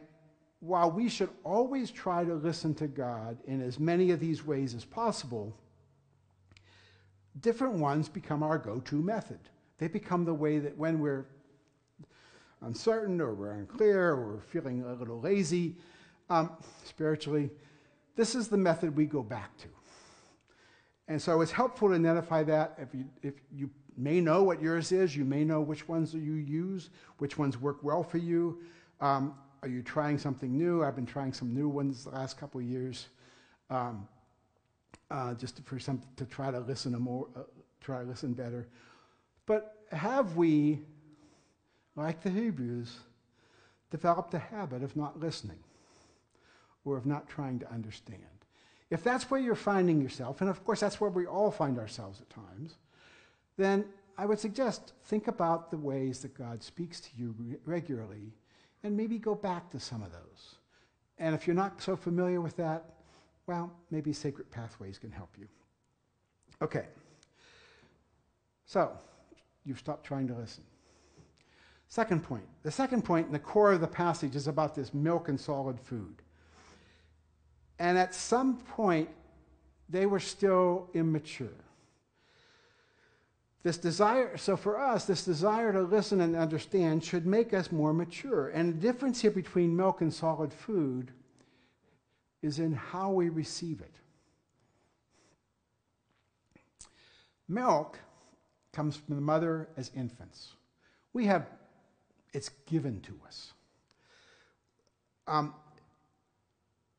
while 0.60 0.90
we 0.90 1.10
should 1.10 1.28
always 1.44 1.90
try 1.90 2.24
to 2.24 2.34
listen 2.34 2.74
to 2.76 2.86
God 2.86 3.36
in 3.46 3.60
as 3.60 3.78
many 3.78 4.10
of 4.10 4.20
these 4.20 4.46
ways 4.46 4.74
as 4.74 4.86
possible, 4.86 5.54
different 7.40 7.74
ones 7.74 8.08
become 8.08 8.42
our 8.42 8.58
go 8.58 8.80
to 8.80 8.96
method. 8.96 9.38
They 9.78 9.88
become 9.88 10.24
the 10.24 10.34
way 10.34 10.58
that 10.58 10.76
when 10.76 10.98
we're 10.98 11.26
uncertain 12.62 13.20
or 13.20 13.34
we're 13.34 13.52
unclear 13.52 14.10
or 14.10 14.34
we're 14.34 14.40
feeling 14.40 14.82
a 14.84 14.94
little 14.94 15.20
lazy 15.20 15.76
um, 16.30 16.50
spiritually, 16.84 17.50
this 18.16 18.34
is 18.34 18.48
the 18.48 18.56
method 18.56 18.96
we 18.96 19.06
go 19.06 19.22
back 19.22 19.56
to. 19.58 19.68
And 21.06 21.20
so 21.22 21.40
it's 21.40 21.52
helpful 21.52 21.88
to 21.88 21.94
identify 21.94 22.42
that. 22.44 22.74
If 22.78 22.94
you, 22.94 23.04
if 23.22 23.34
you 23.52 23.70
may 23.96 24.20
know 24.20 24.42
what 24.42 24.60
yours 24.60 24.92
is, 24.92 25.16
you 25.16 25.24
may 25.24 25.44
know 25.44 25.60
which 25.60 25.88
ones 25.88 26.12
you 26.12 26.34
use, 26.34 26.90
which 27.18 27.38
ones 27.38 27.58
work 27.58 27.82
well 27.82 28.02
for 28.02 28.18
you. 28.18 28.60
Um, 29.00 29.34
are 29.62 29.68
you 29.68 29.82
trying 29.82 30.18
something 30.18 30.56
new? 30.56 30.84
I've 30.84 30.94
been 30.94 31.06
trying 31.06 31.32
some 31.32 31.54
new 31.54 31.68
ones 31.68 32.04
the 32.04 32.10
last 32.10 32.38
couple 32.38 32.60
of 32.60 32.66
years, 32.66 33.08
um, 33.70 34.06
uh, 35.10 35.34
just 35.34 35.60
for 35.64 35.78
some 35.78 36.00
to 36.16 36.24
try 36.24 36.50
to 36.50 36.60
listen 36.60 36.92
more, 36.92 37.28
uh, 37.36 37.40
try 37.80 38.02
to 38.02 38.08
listen 38.08 38.32
better. 38.32 38.68
But 39.46 39.76
have 39.90 40.36
we 40.36 40.80
like 41.98 42.22
the 42.22 42.30
Hebrews, 42.30 42.96
developed 43.90 44.32
a 44.32 44.38
habit 44.38 44.82
of 44.82 44.96
not 44.96 45.18
listening 45.18 45.58
or 46.84 46.96
of 46.96 47.06
not 47.06 47.28
trying 47.28 47.58
to 47.58 47.70
understand. 47.72 48.22
If 48.88 49.02
that's 49.02 49.30
where 49.30 49.40
you're 49.40 49.54
finding 49.56 50.00
yourself, 50.00 50.40
and 50.40 50.48
of 50.48 50.64
course 50.64 50.80
that's 50.80 51.00
where 51.00 51.10
we 51.10 51.26
all 51.26 51.50
find 51.50 51.78
ourselves 51.78 52.20
at 52.20 52.30
times, 52.30 52.76
then 53.56 53.84
I 54.16 54.26
would 54.26 54.38
suggest 54.38 54.92
think 55.04 55.26
about 55.26 55.70
the 55.70 55.76
ways 55.76 56.20
that 56.20 56.34
God 56.34 56.62
speaks 56.62 57.00
to 57.00 57.08
you 57.16 57.34
regularly 57.66 58.32
and 58.84 58.96
maybe 58.96 59.18
go 59.18 59.34
back 59.34 59.68
to 59.70 59.80
some 59.80 60.02
of 60.02 60.12
those. 60.12 60.54
And 61.18 61.34
if 61.34 61.46
you're 61.46 61.56
not 61.56 61.82
so 61.82 61.96
familiar 61.96 62.40
with 62.40 62.56
that, 62.56 62.84
well, 63.48 63.72
maybe 63.90 64.12
Sacred 64.12 64.50
Pathways 64.50 64.98
can 64.98 65.10
help 65.10 65.30
you. 65.38 65.48
Okay. 66.60 66.84
So, 68.66 68.92
you've 69.64 69.78
stopped 69.78 70.04
trying 70.04 70.28
to 70.28 70.34
listen. 70.34 70.62
Second 71.88 72.22
point. 72.22 72.44
The 72.62 72.70
second 72.70 73.02
point 73.02 73.26
in 73.26 73.32
the 73.32 73.38
core 73.38 73.72
of 73.72 73.80
the 73.80 73.88
passage 73.88 74.36
is 74.36 74.46
about 74.46 74.74
this 74.74 74.92
milk 74.92 75.28
and 75.28 75.40
solid 75.40 75.80
food. 75.80 76.16
And 77.78 77.96
at 77.96 78.14
some 78.14 78.58
point, 78.58 79.08
they 79.88 80.04
were 80.04 80.20
still 80.20 80.90
immature. 80.92 81.48
This 83.62 83.78
desire, 83.78 84.36
so 84.36 84.56
for 84.56 84.78
us, 84.78 85.06
this 85.06 85.24
desire 85.24 85.72
to 85.72 85.80
listen 85.80 86.20
and 86.20 86.36
understand 86.36 87.02
should 87.02 87.26
make 87.26 87.54
us 87.54 87.72
more 87.72 87.94
mature. 87.94 88.48
And 88.48 88.68
the 88.74 88.78
difference 88.78 89.22
here 89.22 89.30
between 89.30 89.74
milk 89.74 90.02
and 90.02 90.12
solid 90.12 90.52
food 90.52 91.12
is 92.42 92.58
in 92.58 92.72
how 92.72 93.10
we 93.10 93.28
receive 93.28 93.80
it. 93.80 93.94
Milk 97.48 97.98
comes 98.72 98.96
from 98.96 99.14
the 99.16 99.20
mother 99.20 99.68
as 99.76 99.90
infants. 99.96 100.52
We 101.12 101.26
have 101.26 101.46
it's 102.32 102.50
given 102.66 103.00
to 103.00 103.18
us. 103.26 103.52
Um, 105.26 105.54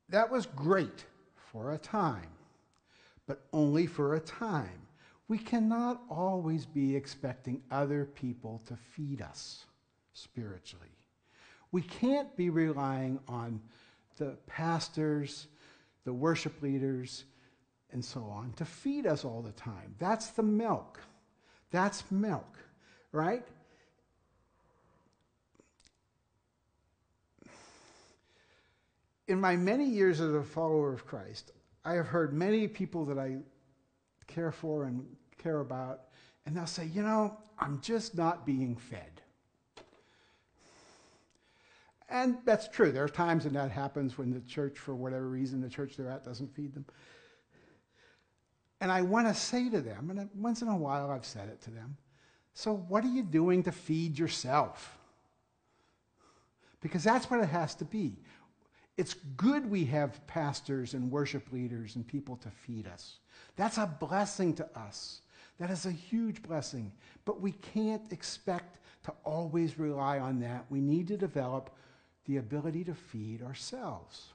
that 0.09 0.29
was 0.29 0.47
great 0.47 1.05
for 1.35 1.73
a 1.73 1.77
time, 1.77 2.31
but 3.27 3.45
only 3.53 3.85
for 3.85 4.15
a 4.15 4.19
time. 4.19 4.87
We 5.27 5.37
cannot 5.37 6.01
always 6.09 6.65
be 6.65 6.95
expecting 6.95 7.61
other 7.69 8.05
people 8.05 8.61
to 8.65 8.75
feed 8.75 9.21
us 9.21 9.65
spiritually. 10.13 10.89
We 11.71 11.83
can't 11.83 12.35
be 12.35 12.49
relying 12.49 13.19
on 13.27 13.61
the 14.19 14.37
pastors, 14.45 15.47
the 16.05 16.13
worship 16.13 16.61
leaders, 16.61 17.25
and 17.91 18.05
so 18.05 18.21
on 18.25 18.53
to 18.53 18.65
feed 18.65 19.07
us 19.07 19.25
all 19.25 19.41
the 19.41 19.51
time. 19.53 19.95
That's 19.97 20.27
the 20.27 20.43
milk. 20.43 20.99
That's 21.71 22.03
milk, 22.11 22.57
right? 23.11 23.45
in 29.29 29.39
my 29.39 29.55
many 29.55 29.85
years 29.85 30.19
as 30.19 30.33
a 30.33 30.43
follower 30.43 30.91
of 30.91 31.05
Christ, 31.05 31.51
I 31.85 31.93
have 31.93 32.07
heard 32.07 32.33
many 32.33 32.67
people 32.67 33.05
that 33.05 33.19
I 33.19 33.37
care 34.27 34.51
for 34.51 34.85
and 34.85 35.05
care 35.37 35.59
about, 35.59 36.01
and 36.45 36.57
they'll 36.57 36.65
say, 36.65 36.87
you 36.87 37.03
know, 37.03 37.37
I'm 37.57 37.79
just 37.81 38.17
not 38.17 38.45
being 38.45 38.75
fed. 38.75 39.21
And 42.09 42.37
that's 42.43 42.67
true. 42.67 42.91
There 42.91 43.03
are 43.03 43.09
times 43.09 43.45
when 43.45 43.53
that 43.53 43.71
happens 43.71 44.17
when 44.17 44.31
the 44.31 44.41
church, 44.41 44.77
for 44.77 44.95
whatever 44.95 45.27
reason, 45.27 45.61
the 45.61 45.69
church 45.69 45.95
they're 45.95 46.09
at 46.09 46.25
doesn't 46.25 46.53
feed 46.55 46.73
them. 46.73 46.85
And 48.81 48.91
I 48.91 49.01
want 49.01 49.27
to 49.27 49.33
say 49.33 49.69
to 49.69 49.81
them, 49.81 50.09
and 50.09 50.29
once 50.35 50.61
in 50.61 50.69
a 50.69 50.77
while 50.77 51.11
I've 51.11 51.25
said 51.25 51.49
it 51.49 51.61
to 51.63 51.71
them, 51.71 51.97
so 52.53 52.73
what 52.73 53.03
are 53.03 53.09
you 53.09 53.23
doing 53.23 53.63
to 53.63 53.71
feed 53.71 54.17
yourself? 54.17 54.99
because 56.81 57.03
that's 57.03 57.29
what 57.29 57.41
it 57.41 57.49
has 57.49 57.75
to 57.75 57.85
be. 57.85 58.17
It's 58.97 59.13
good 59.37 59.69
we 59.69 59.85
have 59.85 60.25
pastors 60.27 60.93
and 60.93 61.11
worship 61.11 61.51
leaders 61.51 61.95
and 61.95 62.05
people 62.05 62.35
to 62.37 62.49
feed 62.49 62.87
us. 62.87 63.19
That's 63.55 63.77
a 63.77 63.85
blessing 63.99 64.53
to 64.55 64.67
us. 64.77 65.21
That 65.59 65.69
is 65.69 65.85
a 65.85 65.91
huge 65.91 66.41
blessing. 66.41 66.91
But 67.25 67.41
we 67.41 67.51
can't 67.51 68.11
expect 68.11 68.79
to 69.03 69.13
always 69.23 69.79
rely 69.79 70.19
on 70.19 70.39
that. 70.41 70.65
We 70.69 70.81
need 70.81 71.07
to 71.09 71.17
develop 71.17 71.75
the 72.25 72.37
ability 72.37 72.83
to 72.85 72.93
feed 72.93 73.41
ourselves. 73.41 74.27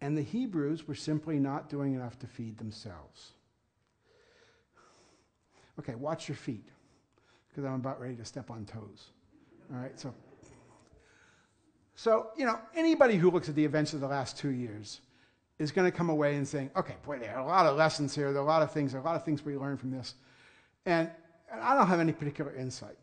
And 0.00 0.16
the 0.16 0.22
Hebrews 0.22 0.86
were 0.86 0.94
simply 0.94 1.38
not 1.38 1.68
doing 1.68 1.94
enough 1.94 2.18
to 2.18 2.26
feed 2.26 2.58
themselves. 2.58 3.32
Okay, 5.78 5.94
watch 5.94 6.28
your 6.28 6.36
feet, 6.36 6.68
because 7.48 7.64
I'm 7.64 7.74
about 7.74 8.00
ready 8.00 8.14
to 8.16 8.24
step 8.24 8.50
on 8.50 8.64
toes. 8.64 9.10
All 9.72 9.80
right, 9.80 9.98
so. 9.98 10.14
So, 11.94 12.28
you 12.36 12.44
know, 12.44 12.58
anybody 12.74 13.16
who 13.16 13.30
looks 13.30 13.48
at 13.48 13.54
the 13.54 13.64
events 13.64 13.94
of 13.94 14.00
the 14.00 14.06
last 14.06 14.36
two 14.36 14.50
years 14.50 15.00
is 15.58 15.72
going 15.72 15.90
to 15.90 15.96
come 15.96 16.10
away 16.10 16.36
and 16.36 16.46
saying, 16.46 16.70
okay, 16.76 16.96
boy, 17.04 17.18
there 17.18 17.34
are 17.34 17.40
a 17.40 17.46
lot 17.46 17.64
of 17.64 17.76
lessons 17.76 18.14
here. 18.14 18.32
There 18.32 18.42
are 18.42 18.44
a 18.44 18.48
lot 18.48 18.62
of 18.62 18.70
things, 18.70 18.92
there 18.92 19.00
are 19.00 19.04
a 19.04 19.06
lot 19.06 19.16
of 19.16 19.24
things 19.24 19.42
we 19.42 19.56
learned 19.56 19.80
from 19.80 19.90
this. 19.90 20.14
And, 20.84 21.10
and 21.50 21.60
I 21.60 21.74
don't 21.74 21.86
have 21.86 22.00
any 22.00 22.12
particular 22.12 22.54
insight. 22.54 22.98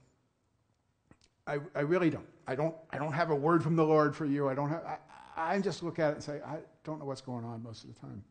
I, 1.45 1.59
I 1.75 1.81
really 1.81 2.09
don't. 2.09 2.27
I 2.47 2.55
don't. 2.55 2.75
I 2.91 2.97
don't 2.97 3.13
have 3.13 3.29
a 3.29 3.35
word 3.35 3.63
from 3.63 3.75
the 3.75 3.83
Lord 3.83 4.15
for 4.15 4.25
you. 4.25 4.47
I 4.47 4.53
don't 4.53 4.69
have. 4.69 4.83
I, 4.85 4.97
I 5.35 5.59
just 5.59 5.83
look 5.83 5.99
at 5.99 6.11
it 6.11 6.15
and 6.15 6.23
say, 6.23 6.41
I 6.45 6.57
don't 6.83 6.99
know 6.99 7.05
what's 7.05 7.21
going 7.21 7.43
on 7.43 7.63
most 7.63 7.83
of 7.83 7.93
the 7.93 7.99
time. 7.99 8.23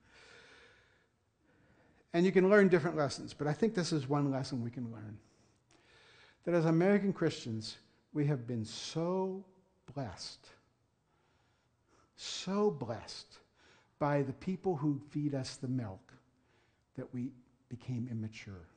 And 2.15 2.27
you 2.27 2.33
can 2.33 2.51
learn 2.51 2.69
different 2.69 2.97
lessons, 2.97 3.35
but 3.35 3.47
I 3.47 3.53
think 3.53 3.75
this 3.75 3.93
is 3.93 4.09
one 4.09 4.31
lesson 4.31 4.63
we 4.63 4.71
can 4.71 4.91
learn. 4.93 5.19
That 6.45 6.55
as 6.55 6.67
American 6.67 7.13
Christians, 7.13 7.79
we 8.13 8.27
have 8.27 8.47
been 8.47 8.65
so 8.65 9.45
blessed, 9.95 10.47
so 12.17 12.71
blessed 12.71 13.39
by 13.99 14.23
the 14.23 14.33
people 14.35 14.77
who 14.77 15.01
feed 15.11 15.35
us 15.35 15.57
the 15.57 15.69
milk 15.69 16.13
that 16.97 17.13
we 17.15 17.31
became 17.69 18.09
immature. 18.11 18.69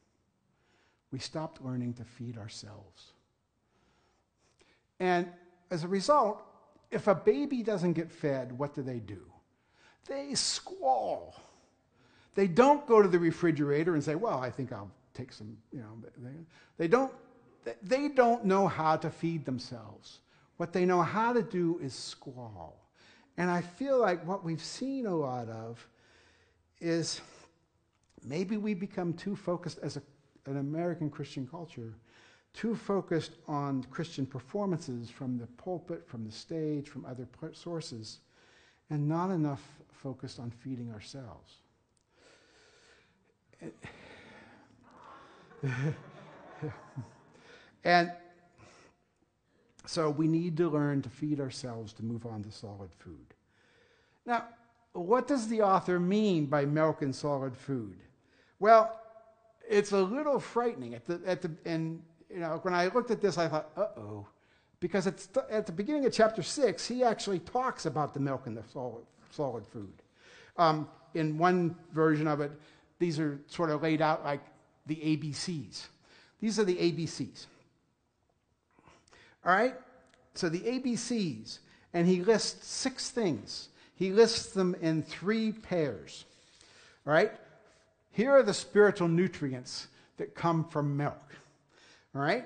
We 1.12 1.20
stopped 1.20 1.64
learning 1.64 1.96
to 1.96 2.06
feed 2.06 2.38
ourselves. 2.38 3.12
And 5.06 5.28
as 5.70 5.84
a 5.84 5.88
result, 5.88 6.42
if 6.90 7.08
a 7.08 7.14
baby 7.14 7.62
doesn't 7.62 7.94
get 7.94 8.12
fed, 8.12 8.58
what 8.58 8.74
do 8.74 8.82
they 8.82 8.98
do? 8.98 9.22
They 10.08 10.34
squall. 10.34 11.36
They 12.34 12.48
don't 12.48 12.86
go 12.88 13.04
to 13.04 13.08
the 13.08 13.20
refrigerator 13.20 13.94
and 13.94 14.04
say, 14.04 14.16
well, 14.16 14.40
I 14.40 14.50
think 14.50 14.74
I'll 14.74 14.92
take 15.14 15.32
some, 15.32 15.56
you 15.72 15.80
know, 15.80 16.42
they, 16.78 16.88
don't, 16.88 17.14
they 17.84 18.10
don't 18.10 18.46
know 18.46 18.68
how 18.68 18.98
to 18.98 19.12
feed 19.12 19.46
themselves. 19.46 20.20
What 20.58 20.74
they 20.74 20.86
know 20.86 21.04
how 21.04 21.34
to 21.34 21.44
do 21.44 21.80
is 21.84 21.94
squall. 21.94 22.90
And 23.38 23.50
I 23.52 23.62
feel 23.62 24.00
like 24.00 24.26
what 24.26 24.44
we've 24.44 24.64
seen 24.64 25.06
a 25.06 25.16
lot 25.16 25.50
of 25.50 25.88
is 26.82 27.22
maybe 28.24 28.58
we 28.58 28.74
become 28.74 29.14
too 29.14 29.36
focused 29.36 29.78
as 29.84 29.98
a, 29.98 30.02
an 30.48 30.58
American 30.58 31.12
Christian 31.12 31.46
culture 31.46 31.94
too 32.56 32.76
focused 32.76 33.34
on 33.48 33.84
Christian 33.92 34.26
performances 34.26 35.10
from 35.10 35.38
the 35.38 35.48
pulpit, 35.48 36.08
from 36.08 36.26
the 36.26 36.32
stage, 36.32 36.88
from 36.90 37.06
other 37.06 37.28
sources, 37.54 38.20
and 38.90 39.08
not 39.08 39.30
enough 39.30 39.62
focused 39.92 40.40
on 40.40 40.50
feeding 40.52 40.92
ourselves. 40.92 41.56
and 47.84 48.12
so 49.86 50.10
we 50.10 50.28
need 50.28 50.58
to 50.58 50.70
learn 50.70 51.02
to 51.02 51.10
feed 51.10 51.40
ourselves 51.40 51.94
to 51.94 52.04
move 52.04 52.26
on 52.26 52.44
to 52.44 52.52
solid 52.52 52.92
food. 52.98 53.34
Now, 54.26 54.46
what 54.94 55.28
does 55.28 55.48
the 55.48 55.62
author 55.62 56.00
mean 56.00 56.46
by 56.46 56.66
milk 56.66 57.02
and 57.02 57.14
solid 57.14 57.56
food? 57.56 57.98
Well, 58.60 59.00
it's 59.68 59.92
a 59.92 60.02
little 60.02 60.40
frightening. 60.40 60.96
At 60.96 61.06
the, 61.06 61.22
at 61.26 61.42
the, 61.42 61.52
and 61.66 62.02
you 62.32 62.40
know, 62.40 62.60
when 62.62 62.74
I 62.74 62.88
looked 62.88 63.12
at 63.12 63.22
this, 63.22 63.38
I 63.38 63.48
thought, 63.48 63.70
uh 63.78 63.88
oh. 63.98 64.28
Because 64.80 65.06
th- 65.06 65.46
at 65.50 65.66
the 65.66 65.72
beginning 65.72 66.06
of 66.06 66.14
chapter 66.14 66.44
6, 66.44 66.88
he 66.88 67.04
actually 67.04 67.40
talks 67.40 67.86
about 67.86 68.14
the 68.14 68.20
milk 68.20 68.46
and 68.46 68.56
the 68.56 68.64
solid, 68.72 69.06
solid 69.32 69.66
food. 69.66 69.94
Um, 70.58 70.88
in 71.14 71.38
one 71.38 71.76
version 71.92 72.28
of 72.28 72.42
it, 72.42 72.52
these 73.00 73.20
are 73.20 73.40
sort 73.48 73.70
of 73.70 73.82
laid 73.82 74.02
out 74.02 74.24
like 74.24 74.42
the 74.86 74.96
ABCs. 74.96 75.88
These 76.40 76.60
are 76.60 76.64
the 76.64 76.76
ABCs. 76.76 77.46
All 79.46 79.52
right? 79.52 79.76
So 80.34 80.50
the 80.50 80.60
ABCs, 80.60 81.60
and 81.94 82.08
he 82.08 82.22
lists 82.22 82.68
six 82.68 83.10
things. 83.10 83.70
He 83.96 84.12
lists 84.12 84.52
them 84.52 84.76
in 84.82 85.04
three 85.04 85.54
pairs. 85.54 86.26
All 87.08 87.14
right? 87.14 87.32
Here 88.12 88.32
are 88.32 88.44
the 88.44 88.54
spiritual 88.54 89.08
nutrients 89.08 89.88
that 90.18 90.36
come 90.36 90.66
from 90.66 90.98
milk. 90.98 91.36
All 92.16 92.22
right? 92.22 92.46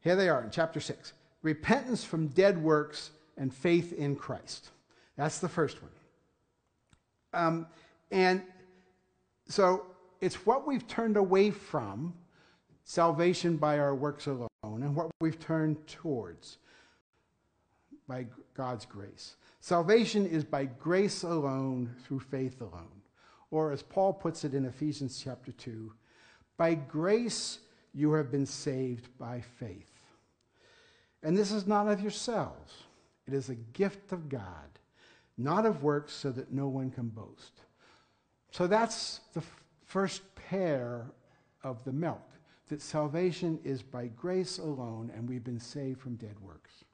Here 0.00 0.14
they 0.14 0.28
are 0.28 0.42
in 0.42 0.50
chapter 0.50 0.80
6 0.80 1.12
repentance 1.42 2.02
from 2.02 2.26
dead 2.28 2.60
works 2.60 3.10
and 3.36 3.54
faith 3.54 3.92
in 3.92 4.16
Christ. 4.16 4.70
That's 5.16 5.38
the 5.38 5.48
first 5.48 5.78
one. 5.80 5.92
Um, 7.32 7.66
and 8.10 8.42
so 9.48 9.86
it's 10.20 10.46
what 10.46 10.66
we've 10.66 10.86
turned 10.88 11.16
away 11.16 11.52
from, 11.52 12.14
salvation 12.84 13.56
by 13.56 13.78
our 13.78 13.94
works 13.94 14.26
alone, 14.26 14.48
and 14.64 14.96
what 14.96 15.10
we've 15.20 15.38
turned 15.38 15.86
towards 15.86 16.58
by 18.08 18.26
God's 18.54 18.86
grace. 18.86 19.36
Salvation 19.60 20.26
is 20.26 20.44
by 20.44 20.64
grace 20.64 21.22
alone, 21.22 21.94
through 22.04 22.20
faith 22.20 22.60
alone. 22.60 23.02
Or 23.50 23.72
as 23.72 23.82
Paul 23.82 24.12
puts 24.12 24.44
it 24.44 24.54
in 24.54 24.64
Ephesians 24.64 25.20
chapter 25.22 25.52
2, 25.52 25.92
by 26.56 26.74
grace 26.74 27.58
you 27.96 28.12
have 28.12 28.30
been 28.30 28.44
saved 28.44 29.08
by 29.18 29.40
faith. 29.40 29.90
And 31.22 31.36
this 31.36 31.50
is 31.50 31.66
not 31.66 31.88
of 31.88 32.00
yourselves, 32.00 32.74
it 33.26 33.32
is 33.32 33.48
a 33.48 33.54
gift 33.54 34.12
of 34.12 34.28
God, 34.28 34.78
not 35.38 35.64
of 35.64 35.82
works, 35.82 36.12
so 36.12 36.30
that 36.30 36.52
no 36.52 36.68
one 36.68 36.90
can 36.90 37.08
boast. 37.08 37.62
So 38.50 38.66
that's 38.66 39.20
the 39.32 39.40
f- 39.40 39.64
first 39.84 40.22
pair 40.34 41.06
of 41.64 41.82
the 41.84 41.92
milk 41.92 42.22
that 42.68 42.82
salvation 42.82 43.58
is 43.64 43.82
by 43.82 44.08
grace 44.08 44.58
alone, 44.58 45.10
and 45.14 45.28
we've 45.28 45.44
been 45.44 45.58
saved 45.58 46.00
from 46.00 46.16
dead 46.16 46.38
works. 46.40 46.84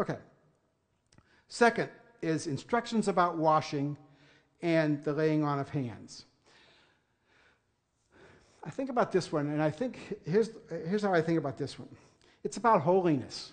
Okay. 0.00 0.18
Second 1.48 1.88
is 2.20 2.46
instructions 2.46 3.08
about 3.08 3.36
washing 3.36 3.96
and 4.60 5.02
the 5.04 5.12
laying 5.12 5.44
on 5.44 5.58
of 5.58 5.68
hands. 5.68 6.24
I 8.64 8.70
think 8.70 8.90
about 8.90 9.10
this 9.10 9.32
one, 9.32 9.48
and 9.48 9.60
I 9.60 9.70
think 9.70 10.18
here's, 10.24 10.50
here's 10.86 11.02
how 11.02 11.12
I 11.12 11.20
think 11.20 11.38
about 11.38 11.58
this 11.58 11.78
one 11.78 11.88
it's 12.44 12.56
about 12.56 12.80
holiness, 12.82 13.52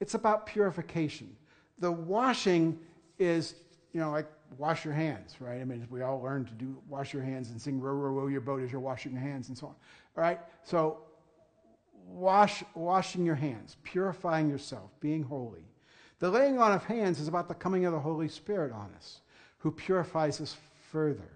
it's 0.00 0.14
about 0.14 0.46
purification. 0.46 1.34
The 1.78 1.92
washing 1.92 2.78
is, 3.18 3.54
you 3.92 4.00
know, 4.00 4.10
like 4.10 4.26
wash 4.56 4.84
your 4.84 4.94
hands, 4.94 5.36
right? 5.40 5.60
I 5.60 5.64
mean, 5.64 5.86
we 5.90 6.02
all 6.02 6.20
learn 6.20 6.44
to 6.46 6.52
do 6.52 6.76
wash 6.88 7.12
your 7.12 7.22
hands 7.22 7.50
and 7.50 7.60
sing 7.60 7.80
row, 7.80 7.92
row, 7.92 8.10
row 8.10 8.26
your 8.28 8.40
boat 8.40 8.62
as 8.62 8.72
you're 8.72 8.80
washing 8.80 9.12
your 9.12 9.20
hands 9.20 9.48
and 9.48 9.58
so 9.58 9.66
on. 9.66 9.74
All 10.16 10.22
right? 10.22 10.40
So, 10.62 10.98
wash, 12.06 12.64
washing 12.74 13.26
your 13.26 13.34
hands, 13.34 13.76
purifying 13.82 14.48
yourself, 14.48 14.90
being 15.00 15.22
holy. 15.22 15.64
The 16.18 16.30
laying 16.30 16.58
on 16.58 16.72
of 16.72 16.84
hands 16.84 17.20
is 17.20 17.28
about 17.28 17.48
the 17.48 17.54
coming 17.54 17.84
of 17.84 17.92
the 17.92 18.00
Holy 18.00 18.28
Spirit 18.28 18.72
on 18.72 18.90
us, 18.96 19.20
who 19.58 19.70
purifies 19.70 20.40
us 20.40 20.56
further. 20.90 21.30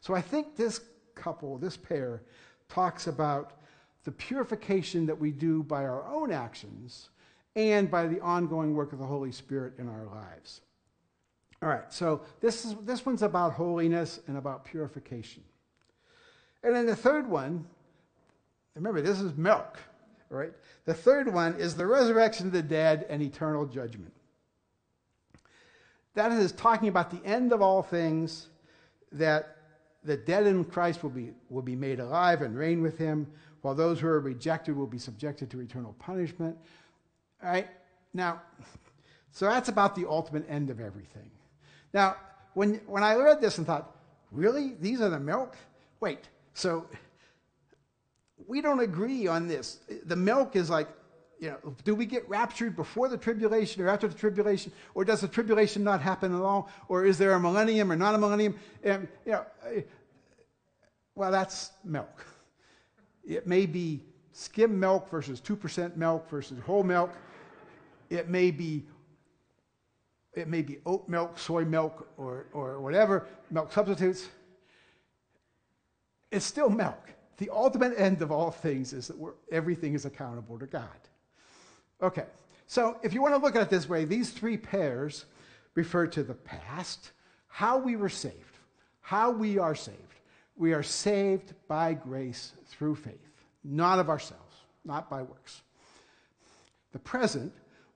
So 0.00 0.14
I 0.14 0.20
think 0.20 0.56
this 0.56 0.80
couple, 1.14 1.58
this 1.58 1.76
pair, 1.76 2.22
talks 2.68 3.06
about 3.06 3.52
the 4.04 4.12
purification 4.12 5.06
that 5.06 5.18
we 5.18 5.30
do 5.30 5.62
by 5.62 5.84
our 5.84 6.06
own 6.06 6.30
actions 6.30 7.10
and 7.56 7.90
by 7.90 8.06
the 8.06 8.20
ongoing 8.20 8.74
work 8.74 8.92
of 8.92 8.98
the 8.98 9.06
Holy 9.06 9.32
Spirit 9.32 9.74
in 9.78 9.88
our 9.88 10.04
lives. 10.04 10.60
All 11.62 11.68
right, 11.68 11.90
so 11.92 12.20
this, 12.40 12.64
is, 12.64 12.74
this 12.82 13.06
one's 13.06 13.22
about 13.22 13.54
holiness 13.54 14.20
and 14.26 14.36
about 14.36 14.64
purification. 14.64 15.42
And 16.62 16.74
then 16.74 16.86
the 16.86 16.96
third 16.96 17.28
one, 17.28 17.64
remember, 18.74 19.00
this 19.00 19.20
is 19.20 19.34
milk, 19.36 19.78
right? 20.28 20.52
The 20.84 20.94
third 20.94 21.32
one 21.32 21.54
is 21.54 21.74
the 21.74 21.86
resurrection 21.86 22.48
of 22.48 22.52
the 22.52 22.62
dead 22.62 23.06
and 23.08 23.22
eternal 23.22 23.66
judgment. 23.66 24.12
That 26.14 26.32
is 26.32 26.52
talking 26.52 26.88
about 26.88 27.10
the 27.10 27.24
end 27.26 27.52
of 27.52 27.62
all 27.62 27.82
things, 27.82 28.48
that 29.12 29.53
the 30.04 30.16
dead 30.16 30.46
in 30.46 30.64
Christ 30.64 31.02
will 31.02 31.10
be, 31.10 31.32
will 31.48 31.62
be 31.62 31.76
made 31.76 32.00
alive 32.00 32.42
and 32.42 32.56
reign 32.56 32.82
with 32.82 32.98
him, 32.98 33.26
while 33.62 33.74
those 33.74 33.98
who 33.98 34.06
are 34.06 34.20
rejected 34.20 34.76
will 34.76 34.86
be 34.86 34.98
subjected 34.98 35.50
to 35.50 35.60
eternal 35.60 35.94
punishment. 35.98 36.56
All 37.42 37.50
right? 37.50 37.68
Now, 38.12 38.42
so 39.30 39.46
that's 39.46 39.68
about 39.68 39.96
the 39.96 40.06
ultimate 40.08 40.44
end 40.48 40.70
of 40.70 40.80
everything. 40.80 41.30
Now, 41.92 42.16
when, 42.52 42.74
when 42.86 43.02
I 43.02 43.16
read 43.16 43.40
this 43.40 43.58
and 43.58 43.66
thought, 43.66 43.96
really? 44.30 44.74
These 44.80 45.00
are 45.00 45.08
the 45.08 45.18
milk? 45.18 45.56
Wait, 46.00 46.28
so 46.52 46.86
we 48.46 48.60
don't 48.60 48.80
agree 48.80 49.26
on 49.26 49.48
this. 49.48 49.80
The 50.04 50.16
milk 50.16 50.56
is 50.56 50.68
like 50.68 50.88
you 51.40 51.50
know, 51.50 51.74
do 51.84 51.94
we 51.94 52.06
get 52.06 52.28
raptured 52.28 52.76
before 52.76 53.08
the 53.08 53.16
tribulation 53.16 53.82
or 53.82 53.88
after 53.88 54.08
the 54.08 54.14
tribulation? 54.14 54.72
Or 54.94 55.04
does 55.04 55.20
the 55.20 55.28
tribulation 55.28 55.84
not 55.84 56.00
happen 56.00 56.34
at 56.34 56.40
all? 56.40 56.70
Or 56.88 57.04
is 57.04 57.18
there 57.18 57.32
a 57.32 57.40
millennium 57.40 57.90
or 57.90 57.96
not 57.96 58.14
a 58.14 58.18
millennium? 58.18 58.56
And, 58.82 59.08
you 59.26 59.32
know, 59.32 59.44
well, 61.14 61.30
that's 61.30 61.72
milk. 61.84 62.24
It 63.24 63.46
may 63.46 63.66
be 63.66 64.02
skim 64.32 64.78
milk 64.78 65.10
versus 65.10 65.40
2% 65.40 65.96
milk 65.96 66.28
versus 66.28 66.58
whole 66.60 66.82
milk. 66.82 67.12
It 68.10 68.28
may 68.28 68.50
be 68.50 68.84
it 70.34 70.48
may 70.48 70.62
be 70.62 70.78
oat 70.84 71.08
milk, 71.08 71.38
soy 71.38 71.64
milk, 71.64 72.08
or, 72.16 72.46
or 72.52 72.80
whatever, 72.80 73.28
milk 73.50 73.72
substitutes. 73.72 74.28
It's 76.32 76.44
still 76.44 76.68
milk. 76.68 77.14
The 77.36 77.50
ultimate 77.50 77.94
end 77.96 78.20
of 78.22 78.32
all 78.32 78.50
things 78.50 78.92
is 78.92 79.08
that 79.08 79.16
everything 79.52 79.94
is 79.94 80.04
accountable 80.04 80.58
to 80.58 80.66
God. 80.66 80.88
Okay, 82.02 82.26
so 82.66 82.98
if 83.02 83.14
you 83.14 83.22
want 83.22 83.34
to 83.34 83.40
look 83.40 83.56
at 83.56 83.62
it 83.62 83.70
this 83.70 83.88
way, 83.88 84.04
these 84.04 84.30
three 84.30 84.56
pairs 84.56 85.26
refer 85.74 86.06
to 86.08 86.22
the 86.22 86.34
past, 86.34 87.12
how 87.48 87.78
we 87.78 87.96
were 87.96 88.08
saved, 88.08 88.58
how 89.00 89.30
we 89.30 89.58
are 89.58 89.74
saved. 89.74 89.98
We 90.56 90.72
are 90.72 90.82
saved 90.82 91.54
by 91.66 91.94
grace 91.94 92.52
through 92.66 92.96
faith, 92.96 93.32
not 93.64 93.98
of 93.98 94.08
ourselves, 94.08 94.56
not 94.84 95.10
by 95.10 95.22
works. 95.22 95.62
The 96.92 96.98
present, 97.00 97.52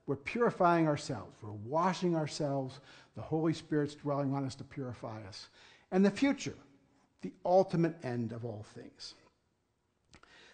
we're 0.07 0.17
purifying 0.17 0.87
ourselves, 0.87 1.37
we're 1.41 1.51
washing 1.51 2.15
ourselves, 2.15 2.79
the 3.15 3.21
Holy 3.21 3.53
Spirit's 3.53 3.95
dwelling 3.95 4.33
on 4.33 4.45
us 4.45 4.55
to 4.55 4.63
purify 4.63 5.21
us. 5.27 5.49
And 5.91 6.05
the 6.05 6.11
future, 6.11 6.55
the 7.21 7.31
ultimate 7.45 7.95
end 8.03 8.31
of 8.31 8.45
all 8.45 8.65
things. 8.75 9.15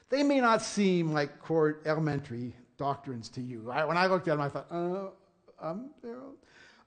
They 0.09 0.23
may 0.23 0.39
not 0.39 0.61
seem 0.61 1.11
like 1.11 1.41
core 1.41 1.79
elementary 1.85 2.53
doctrines 2.77 3.29
to 3.29 3.41
you. 3.41 3.59
When 3.61 3.97
I 3.97 4.07
looked 4.07 4.27
at 4.27 4.37
them, 4.37 4.41
I 4.41 4.49
thought, 4.49 5.15
um, 5.61 5.89
you 6.03 6.11
know. 6.11 6.33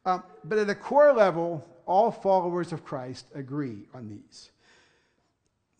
Um, 0.04 0.22
but 0.44 0.58
at 0.58 0.70
a 0.70 0.74
core 0.74 1.12
level, 1.12 1.66
all 1.86 2.10
followers 2.10 2.72
of 2.72 2.84
Christ 2.84 3.26
agree 3.34 3.88
on 3.94 4.08
these. 4.08 4.50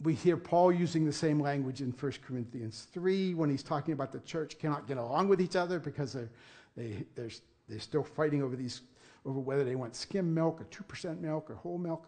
We 0.02 0.14
hear 0.14 0.36
Paul 0.36 0.72
using 0.72 1.04
the 1.04 1.12
same 1.12 1.40
language 1.40 1.80
in 1.80 1.90
1 1.90 2.12
Corinthians 2.26 2.86
3 2.92 3.34
when 3.34 3.50
he's 3.50 3.62
talking 3.62 3.94
about 3.94 4.12
the 4.12 4.20
church 4.20 4.58
cannot 4.58 4.86
get 4.86 4.96
along 4.96 5.28
with 5.28 5.40
each 5.40 5.56
other 5.56 5.78
because 5.78 6.12
they're, 6.12 6.30
they, 6.76 7.04
they're, 7.14 7.30
they're 7.68 7.80
still 7.80 8.04
fighting 8.04 8.42
over, 8.42 8.54
these, 8.54 8.82
over 9.24 9.40
whether 9.40 9.64
they 9.64 9.74
want 9.74 9.96
skim 9.96 10.32
milk 10.32 10.60
or 10.60 10.64
2% 10.64 11.20
milk 11.20 11.50
or 11.50 11.54
whole 11.54 11.78
milk. 11.78 12.06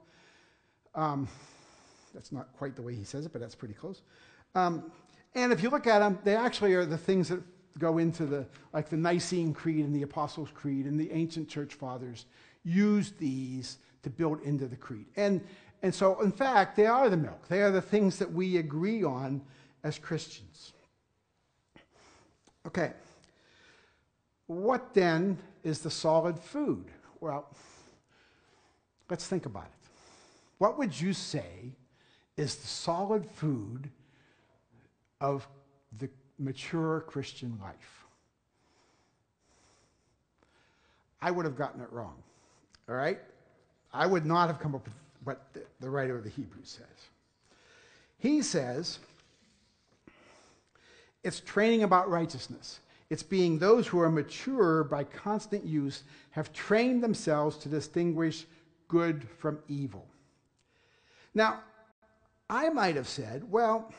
Um, 0.95 1.29
that's 2.15 2.33
not 2.33 2.49
quite 2.57 2.77
the 2.77 2.83
way 2.83 2.95
he 2.95 3.05
says 3.05 3.27
it, 3.27 3.33
but 3.33 3.41
that's 3.41 3.55
pretty 3.55 3.75
close. 3.75 4.03
Um, 4.55 4.91
and 5.35 5.53
if 5.53 5.63
you 5.63 5.71
look 5.71 5.87
at 5.87 6.01
them, 6.01 6.19
they 6.25 6.37
actually 6.37 6.75
are 6.75 6.85
the 6.85 6.99
things 6.99 7.29
that 7.29 7.41
go 7.79 7.99
into 7.99 8.27
the, 8.27 8.47
like 8.73 8.89
the 8.89 8.97
Nicene 8.97 9.55
Creed 9.55 9.85
and 9.85 9.95
the 9.95 10.03
Apostles' 10.03 10.51
Creed 10.53 10.87
and 10.87 10.99
the 10.99 11.11
ancient 11.13 11.49
church 11.49 11.75
fathers 11.75 12.27
used 12.65 13.19
these 13.19 13.79
to 14.03 14.11
build 14.11 14.43
into 14.43 14.67
the 14.67 14.77
creed. 14.77 15.07
And, 15.17 15.41
and 15.83 15.95
so, 15.95 16.21
in 16.21 16.33
fact, 16.33 16.77
they 16.77 16.87
are 16.87 17.09
the 17.09 17.17
milk. 17.17 17.49
They 17.49 17.63
are 17.63 17.71
the 17.71 17.83
things 17.83 18.19
that 18.19 18.33
we 18.33 18.57
agree 18.59 19.03
on 19.03 19.43
as 19.83 19.99
Christians. 19.99 20.73
Okay. 22.67 22.93
What 24.47 24.95
then 24.95 25.39
is 25.63 25.81
the 25.81 25.91
solid 25.91 26.39
food? 26.39 26.87
Well, 27.21 27.49
let's 29.09 29.27
think 29.27 29.47
about 29.47 29.65
it. 29.65 29.89
What 30.59 30.79
would 30.79 30.99
you 30.99 31.13
say 31.13 31.73
is 32.37 32.57
the 32.57 32.67
solid 32.67 33.27
food 33.27 33.91
of 35.21 35.47
the 35.99 36.09
mature 36.41 37.01
Christian 37.03 37.59
life. 37.63 38.05
I 41.23 41.31
would 41.31 41.45
have 41.45 41.57
gotten 41.57 41.81
it 41.81 41.93
wrong. 41.93 42.15
All 42.89 42.95
right? 42.95 43.19
I 43.93 44.07
would 44.07 44.25
not 44.25 44.49
have 44.49 44.59
come 44.59 44.75
up 44.75 44.85
with 44.85 44.95
what 45.25 45.47
the, 45.81 45.91
writer 45.91 46.17
of 46.17 46.25
the 46.25 46.31
Hebrews 46.31 46.79
says. 46.79 47.09
He 48.19 48.43
says 48.43 48.99
it's 51.23 51.41
training 51.41 51.83
about 51.83 52.09
righteousness. 52.09 52.81
It's 53.11 53.23
being 53.23 53.59
those 53.59 53.87
who 53.87 54.01
are 54.01 54.11
mature 54.11 54.85
by 54.85 55.05
constant 55.05 55.65
use, 55.65 56.05
have 56.31 56.53
trained 56.53 57.03
themselves 57.03 57.57
to 57.59 57.69
distinguish 57.69 58.47
good 58.89 59.29
from 59.39 59.59
evil. 59.69 60.07
Now, 61.35 61.61
I 62.49 62.69
might 62.71 62.97
have 62.97 63.09
said, 63.09 63.51
well, 63.51 63.93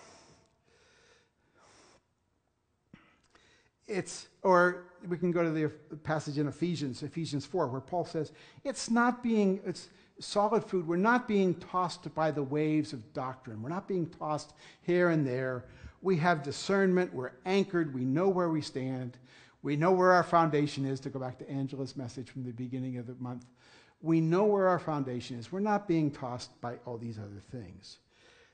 it's, 3.87 4.27
or 4.43 4.85
we 5.07 5.17
can 5.17 5.31
go 5.31 5.43
to 5.43 5.49
the 5.49 5.69
passage 5.97 6.37
in 6.37 6.47
Ephesians, 6.47 7.03
Ephesians 7.03 7.45
4, 7.45 7.67
where 7.67 7.81
Paul 7.81 8.05
says, 8.05 8.31
it's 8.63 8.89
not 8.89 9.23
being, 9.23 9.59
it's 9.65 9.89
solid 10.19 10.63
food. 10.63 10.87
We're 10.87 10.97
not 10.97 11.27
being 11.27 11.55
tossed 11.55 12.13
by 12.13 12.31
the 12.31 12.43
waves 12.43 12.93
of 12.93 13.13
doctrine. 13.13 13.61
We're 13.61 13.69
not 13.69 13.87
being 13.87 14.07
tossed 14.07 14.53
here 14.81 15.09
and 15.09 15.25
there. 15.25 15.65
We 16.01 16.17
have 16.17 16.43
discernment. 16.43 17.13
We're 17.13 17.31
anchored. 17.45 17.93
We 17.93 18.05
know 18.05 18.29
where 18.29 18.49
we 18.49 18.61
stand. 18.61 19.17
We 19.63 19.75
know 19.75 19.91
where 19.91 20.11
our 20.11 20.23
foundation 20.23 20.85
is, 20.85 20.99
to 21.01 21.09
go 21.09 21.19
back 21.19 21.37
to 21.39 21.49
Angela's 21.49 21.95
message 21.95 22.29
from 22.29 22.43
the 22.43 22.51
beginning 22.51 22.97
of 22.97 23.07
the 23.07 23.15
month. 23.19 23.45
We 24.01 24.19
know 24.19 24.45
where 24.45 24.67
our 24.67 24.79
foundation 24.79 25.37
is. 25.37 25.51
We're 25.51 25.59
not 25.59 25.87
being 25.87 26.09
tossed 26.09 26.59
by 26.61 26.77
all 26.85 26.97
these 26.97 27.19
other 27.19 27.41
things. 27.51 27.97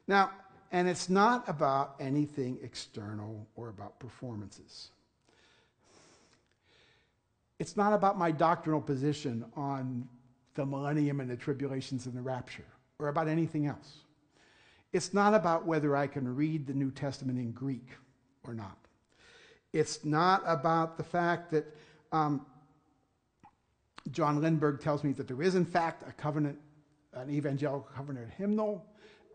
Now, 0.07 0.31
and 0.73 0.89
it's 0.89 1.07
not 1.07 1.47
about 1.47 1.95
anything 2.01 2.59
external 2.61 3.47
or 3.55 3.69
about 3.69 3.99
performances 3.99 4.89
it's 7.59 7.75
not 7.75 7.93
about 7.93 8.17
my 8.17 8.31
doctrinal 8.31 8.81
position 8.81 9.45
on 9.55 10.07
the 10.53 10.65
millennium 10.65 11.19
and 11.19 11.29
the 11.29 11.35
tribulations 11.35 12.05
and 12.05 12.15
the 12.15 12.21
rapture 12.21 12.65
or 12.99 13.07
about 13.07 13.27
anything 13.27 13.67
else. 13.67 13.97
It's 14.93 15.13
not 15.13 15.33
about 15.33 15.65
whether 15.65 15.95
I 15.95 16.07
can 16.07 16.35
read 16.35 16.65
the 16.65 16.73
New 16.73 16.91
Testament 16.91 17.37
in 17.37 17.51
Greek 17.51 17.89
or 18.45 18.53
not. 18.53 18.77
It's 19.73 20.05
not 20.05 20.41
about 20.45 20.97
the 20.97 21.03
fact 21.03 21.51
that 21.51 21.65
um, 22.11 22.45
John 24.11 24.39
Lindberg 24.41 24.79
tells 24.79 25.03
me 25.03 25.11
that 25.13 25.27
there 25.27 25.41
is, 25.41 25.55
in 25.55 25.65
fact, 25.65 26.07
a 26.07 26.11
covenant, 26.13 26.57
an 27.13 27.29
evangelical 27.29 27.89
covenant 27.95 28.31
hymnal. 28.37 28.85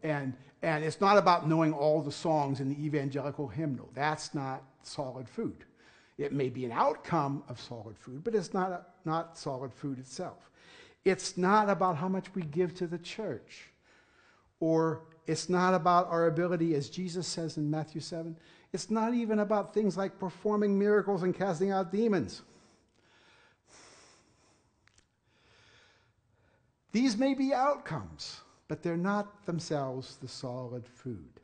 And, 0.02 0.34
and 0.62 0.82
it's 0.82 1.00
not 1.00 1.18
about 1.18 1.48
knowing 1.48 1.72
all 1.72 2.00
the 2.00 2.10
songs 2.10 2.60
in 2.60 2.68
the 2.68 2.84
evangelical 2.84 3.46
hymnal. 3.46 3.90
That's 3.94 4.34
not 4.34 4.62
solid 4.82 5.28
food. 5.28 5.64
It 6.18 6.32
may 6.32 6.48
be 6.48 6.64
an 6.64 6.72
outcome 6.72 7.42
of 7.48 7.60
solid 7.60 7.98
food, 7.98 8.22
but 8.24 8.34
it's 8.34 8.52
not, 8.52 8.70
a, 8.70 8.84
not 9.04 9.38
solid 9.38 9.72
food 9.72 9.98
itself. 9.98 10.50
It's 11.04 11.36
not 11.36 11.68
about 11.68 11.96
how 11.96 12.08
much 12.08 12.34
we 12.34 12.42
give 12.42 12.74
to 12.76 12.86
the 12.86 12.98
church, 12.98 13.70
or 14.60 15.02
it's 15.26 15.48
not 15.48 15.74
about 15.74 16.08
our 16.08 16.26
ability, 16.26 16.74
as 16.74 16.90
Jesus 16.90 17.26
says 17.26 17.56
in 17.56 17.70
Matthew 17.70 18.00
7, 18.00 18.36
it's 18.72 18.90
not 18.90 19.14
even 19.14 19.40
about 19.40 19.74
things 19.74 19.96
like 19.96 20.18
performing 20.18 20.78
miracles 20.78 21.22
and 21.22 21.34
casting 21.34 21.70
out 21.70 21.92
demons. 21.92 22.42
These 26.92 27.16
may 27.16 27.34
be 27.34 27.52
outcomes, 27.52 28.40
but 28.68 28.82
they're 28.82 28.96
not 28.96 29.46
themselves 29.46 30.16
the 30.16 30.28
solid 30.28 30.86
food. 30.86 31.40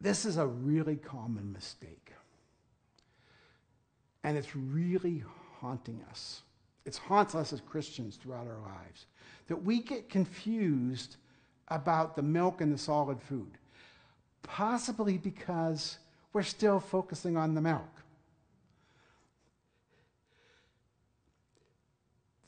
This 0.00 0.24
is 0.24 0.36
a 0.36 0.46
really 0.46 0.96
common 0.96 1.52
mistake. 1.52 2.05
And 4.26 4.36
it's 4.36 4.56
really 4.56 5.22
haunting 5.60 6.02
us. 6.10 6.42
It 6.84 6.96
haunts 6.96 7.36
us 7.36 7.52
as 7.52 7.60
Christians 7.60 8.16
throughout 8.16 8.48
our 8.48 8.58
lives. 8.60 9.06
That 9.46 9.62
we 9.62 9.80
get 9.80 10.10
confused 10.10 11.14
about 11.68 12.16
the 12.16 12.22
milk 12.22 12.60
and 12.60 12.72
the 12.74 12.78
solid 12.78 13.22
food, 13.22 13.52
possibly 14.42 15.16
because 15.16 15.98
we're 16.32 16.42
still 16.42 16.80
focusing 16.80 17.36
on 17.36 17.54
the 17.54 17.60
milk. 17.60 18.02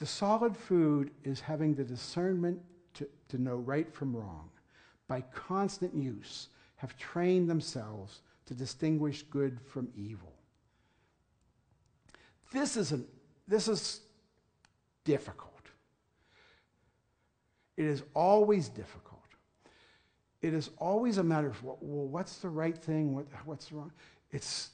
The 0.01 0.07
solid 0.07 0.57
food 0.57 1.13
is 1.23 1.39
having 1.39 1.77
the 1.77 1.85
discernment 1.85 2.61
to, 2.95 3.09
to 3.29 3.41
know 3.41 3.55
right 3.55 3.95
from 3.95 4.17
wrong. 4.17 4.51
By 5.07 5.21
constant 5.33 5.95
use, 5.95 6.49
have 6.75 6.99
trained 6.99 7.49
themselves 7.49 8.23
to 8.47 8.55
distinguish 8.55 9.23
good 9.31 9.61
from 9.61 9.89
evil. 9.97 10.33
This 12.53 12.77
is, 12.77 12.93
an, 12.93 13.07
this 13.47 13.69
is 13.69 14.01
difficult. 15.05 15.53
It 17.77 17.85
is 17.85 18.03
always 18.15 18.69
difficult. 18.69 19.19
It 20.41 20.55
is 20.55 20.71
always 20.79 21.19
a 21.19 21.23
matter 21.23 21.49
of, 21.49 21.63
well, 21.63 21.77
what's 21.81 22.39
the 22.39 22.49
right 22.49 22.77
thing? 22.77 23.15
What, 23.15 23.27
what's 23.45 23.73
wrong? 23.73 23.93
It's, 24.31 24.71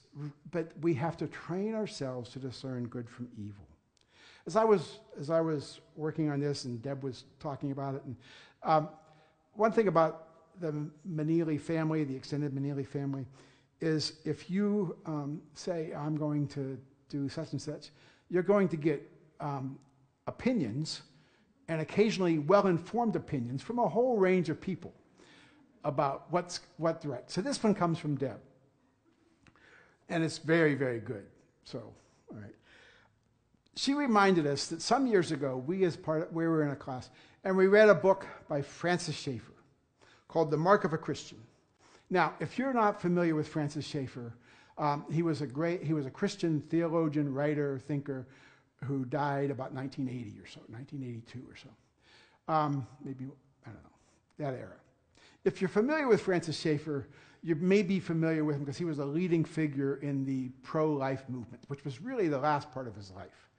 but 0.51 0.73
we 0.81 0.95
have 0.95 1.17
to 1.19 1.27
train 1.27 1.75
ourselves 1.75 2.31
to 2.31 2.39
discern 2.39 2.87
good 2.89 3.09
from 3.09 3.29
evil. 3.37 3.67
As 4.47 4.57
I 4.57 4.65
was, 4.65 5.01
as 5.19 5.31
I 5.31 5.41
was 5.41 5.81
working 5.97 6.31
on 6.31 6.41
this, 6.41 6.65
and 6.65 6.83
Deb 6.83 7.03
was 7.03 7.25
talking 7.41 7.73
about 7.73 7.95
it, 7.95 8.03
and 8.05 8.17
um, 8.63 8.89
one 9.55 9.73
thing 9.73 9.89
about 9.89 10.29
the 10.61 10.73
Manili 11.09 11.61
family, 11.61 12.05
the 12.05 12.15
extended 12.15 12.55
Manili 12.55 12.87
family, 12.87 13.27
is 13.81 14.15
if 14.25 14.51
you 14.51 14.97
um, 15.07 15.41
say, 15.55 15.93
I'm 15.97 16.17
going 16.17 16.47
to 16.49 16.79
do 17.09 17.29
such 17.29 17.53
and 17.53 17.61
such, 17.61 17.91
you're 18.29 18.43
going 18.43 18.69
to 18.69 18.77
get 18.77 19.09
um, 19.41 19.79
opinions 20.27 21.03
and 21.69 21.81
occasionally 21.81 22.39
well 22.39 22.67
informed 22.67 23.17
opinions 23.17 23.63
from 23.63 23.79
a 23.79 23.89
whole 23.89 24.17
range 24.17 24.49
of 24.49 24.61
people 24.61 24.93
about 25.85 26.27
what's 26.31 26.61
what 26.79 27.05
right. 27.05 27.31
So 27.31 27.41
this 27.41 27.63
one 27.63 27.75
comes 27.75 27.99
from 27.99 28.17
Deb. 28.17 28.41
And 30.09 30.23
it's 30.23 30.39
very, 30.39 30.75
very 30.75 31.01
good. 31.01 31.25
So, 31.65 31.79
all 32.31 32.37
right. 32.37 32.55
She 33.77 33.95
reminded 33.95 34.47
us 34.47 34.67
that 34.67 34.83
some 34.83 35.07
years 35.07 35.33
ago, 35.33 35.63
we 35.67 35.85
as 35.85 35.97
part 35.97 36.23
of, 36.23 36.33
we 36.33 36.47
were 36.47 36.63
in 36.63 36.71
a 36.71 36.77
class, 36.77 37.11
and 37.43 37.57
we 37.57 37.67
read 37.67 37.89
a 37.89 37.95
book 37.95 38.27
by 38.49 38.63
Francis 38.63 39.17
Schaeffer 39.17 39.53
called 40.29 40.51
The 40.51 40.57
Mark 40.57 40.85
of 40.85 40.93
a 40.93 40.99
Christian. 40.99 41.39
Now, 42.11 42.35
if 42.39 42.59
you're 42.59 42.75
not 42.75 43.01
familiar 43.01 43.35
with 43.35 43.49
Francis 43.49 43.87
Schaeffer, 43.87 44.35
um, 44.79 45.05
he 45.11 45.23
was 45.23 45.41
a 45.41 45.47
great, 45.47 45.83
he 45.83 45.93
was 45.93 46.07
a 46.07 46.11
Christian 46.11 46.61
theologian, 46.69 47.33
writer, 47.33 47.79
thinker 47.79 48.27
who 48.85 49.05
died 49.05 49.51
about 49.51 49.73
1980 49.73 50.39
or 50.41 50.47
so, 50.47 50.61
1982 50.69 51.43
or 51.49 51.57
so. 51.57 52.53
Um, 52.53 52.87
maybe, 53.03 53.25
I 53.67 53.71
don't 53.71 53.83
know, 53.83 53.91
that 54.39 54.59
era. 54.59 54.77
If 55.45 55.61
you're 55.61 55.69
familiar 55.69 56.09
with 56.09 56.21
Francis 56.21 56.59
Schaeffer, 56.59 57.07
you 57.43 57.55
may 57.57 57.83
be 57.83 58.01
familiar 58.01 58.45
with 58.45 58.57
him 58.57 58.63
because 58.63 58.79
he 58.79 58.85
was 58.85 58.99
a 58.99 59.05
leading 59.05 59.45
figure 59.45 59.97
in 59.97 60.25
the 60.25 60.49
pro 60.63 60.91
life 60.91 61.25
movement, 61.29 61.63
which 61.69 61.85
was 61.85 62.01
really 62.01 62.29
the 62.29 62.39
last 62.39 62.71
part 62.73 62.89
of 62.89 62.97
his 62.97 63.11
life. 63.11 63.51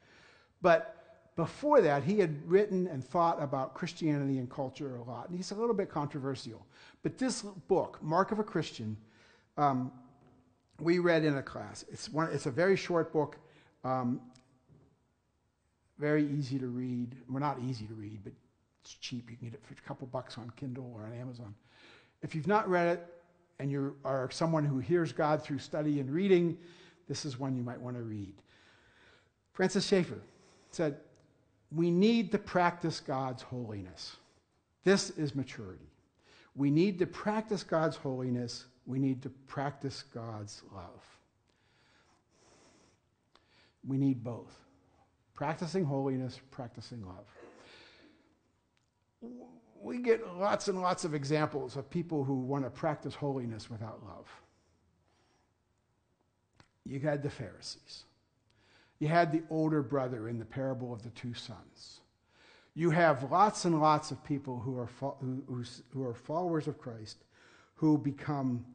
But 0.62 0.96
before 1.36 1.82
that, 1.82 2.04
he 2.04 2.18
had 2.20 2.50
written 2.50 2.88
and 2.88 3.04
thought 3.04 3.42
about 3.42 3.74
Christianity 3.74 4.40
and 4.40 4.50
culture 4.50 4.96
a 4.96 5.04
lot. 5.04 5.30
And 5.30 5.38
he's 5.38 5.52
a 5.52 5.56
little 5.56 5.76
bit 5.76 5.90
controversial. 5.90 6.66
But 7.04 7.18
this 7.18 7.42
book, 7.42 8.00
Mark 8.02 8.32
of 8.32 8.40
a 8.40 8.44
Christian, 8.44 8.98
um, 9.58 9.92
we 10.80 11.00
read 11.00 11.24
in 11.24 11.38
a 11.38 11.44
class. 11.44 11.86
It's, 11.92 12.10
one, 12.10 12.30
it's 12.32 12.46
a 12.46 12.52
very 12.52 12.76
short 12.76 13.14
book, 13.14 13.38
um, 13.84 14.20
very 15.98 16.28
easy 16.28 16.60
to 16.60 16.68
read. 16.68 17.16
Well, 17.30 17.40
not 17.40 17.60
easy 17.68 17.86
to 17.86 17.94
read, 17.94 18.20
but 18.24 18.34
it's 18.82 18.94
cheap. 18.96 19.30
You 19.30 19.38
can 19.38 19.48
get 19.48 19.56
it 19.56 19.64
for 19.64 19.74
a 19.74 19.88
couple 19.88 20.08
bucks 20.08 20.38
on 20.38 20.52
Kindle 20.58 20.92
or 20.96 21.06
on 21.06 21.14
Amazon. 21.14 21.56
If 22.22 22.36
you've 22.36 22.48
not 22.48 22.70
read 22.70 22.88
it 22.88 23.08
and 23.60 23.72
you 23.72 23.96
are 24.04 24.30
someone 24.32 24.66
who 24.66 24.80
hears 24.80 25.14
God 25.14 25.42
through 25.42 25.60
study 25.60 26.00
and 26.00 26.12
reading, 26.12 26.58
this 27.08 27.26
is 27.26 27.40
one 27.40 27.56
you 27.56 27.64
might 27.64 27.80
want 27.80 27.96
to 27.96 28.04
read. 28.04 28.34
Francis 29.54 29.88
Schaeffer 29.88 30.20
said, 30.72 30.98
We 31.72 31.90
need 31.90 32.32
to 32.34 32.38
practice 32.38 33.00
God's 33.00 33.42
holiness. 33.42 34.18
This 34.84 35.12
is 35.12 35.34
maturity. 35.34 35.90
We 36.56 36.70
need 36.70 37.00
to 37.00 37.08
practice 37.08 37.64
God's 37.64 37.96
holiness. 37.96 38.66
We 38.86 39.00
need 39.00 39.22
to 39.24 39.30
practice 39.30 40.04
God's 40.14 40.62
love. 40.74 41.04
We 43.88 43.98
need 43.98 44.24
both 44.24 44.54
practicing 45.34 45.84
holiness, 45.84 46.40
practicing 46.50 47.06
love 47.06 47.26
we 49.86 50.00
get 50.00 50.36
lots 50.38 50.68
and 50.68 50.82
lots 50.82 51.06
of 51.06 51.14
examples 51.14 51.76
of 51.76 51.90
people 51.90 52.24
who 52.24 52.40
want 52.40 52.64
to 52.64 52.72
practice 52.72 53.14
holiness 53.14 53.70
without 53.70 54.02
love. 54.04 54.28
You 56.86 57.00
had 57.00 57.22
the 57.22 57.30
Pharisees. 57.30 58.04
You 58.98 59.08
had 59.08 59.32
the 59.32 59.44
older 59.52 59.84
brother 59.84 60.28
in 60.28 60.40
the 60.40 60.46
parable 60.46 60.92
of 60.92 61.04
the 61.04 61.12
two 61.12 61.36
sons. 61.36 62.00
You 62.74 62.90
have 62.90 63.32
lots 63.32 63.66
and 63.66 63.80
lots 63.80 64.10
of 64.10 64.24
people 64.24 64.60
who 64.60 64.78
are, 64.78 64.90
who, 65.20 65.64
who 65.94 66.04
are 66.04 66.16
followers 66.16 66.68
of 66.68 66.80
Christ 66.80 67.24
who 67.76 67.98
become 67.98 68.66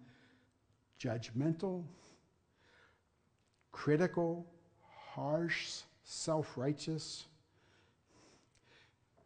judgmental, 1.01 1.83
critical, 3.73 4.47
harsh, 5.15 5.81
self 6.05 6.57
righteous, 6.57 7.25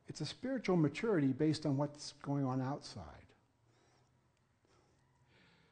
it's 0.08 0.20
a 0.20 0.26
spiritual 0.26 0.76
maturity 0.76 1.28
based 1.28 1.66
on 1.66 1.76
what's 1.76 2.14
going 2.22 2.44
on 2.44 2.60
outside. 2.62 3.04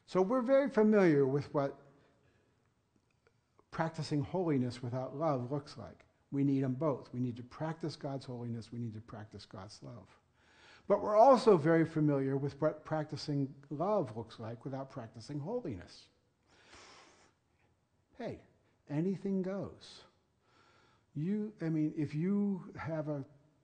So 0.05 0.21
we're 0.21 0.41
very 0.41 0.69
familiar 0.69 1.25
with 1.25 1.51
what 1.53 1.77
practicing 3.71 4.21
holiness 4.21 4.83
without 4.83 5.17
love 5.17 5.51
looks 5.51 5.77
like. 5.77 6.05
We 6.31 6.43
need 6.43 6.63
them 6.63 6.73
both. 6.73 7.09
We 7.13 7.19
need 7.19 7.37
to 7.37 7.43
practice 7.43 7.95
God's 7.95 8.25
holiness, 8.25 8.71
we 8.71 8.79
need 8.79 8.93
to 8.95 9.01
practice 9.01 9.45
God's 9.45 9.79
love. 9.81 10.07
But 10.87 11.01
we're 11.01 11.15
also 11.17 11.55
very 11.57 11.85
familiar 11.85 12.35
with 12.35 12.59
what 12.61 12.83
practicing 12.83 13.53
love 13.69 14.15
looks 14.17 14.39
like 14.39 14.63
without 14.65 14.89
practicing 14.89 15.39
holiness. 15.39 16.07
Hey, 18.17 18.39
anything 18.89 19.41
goes. 19.41 20.01
You, 21.15 21.53
I 21.61 21.69
mean, 21.69 21.93
if 21.97 22.13
you 22.13 22.63
have 22.77 23.07
a 23.07 23.23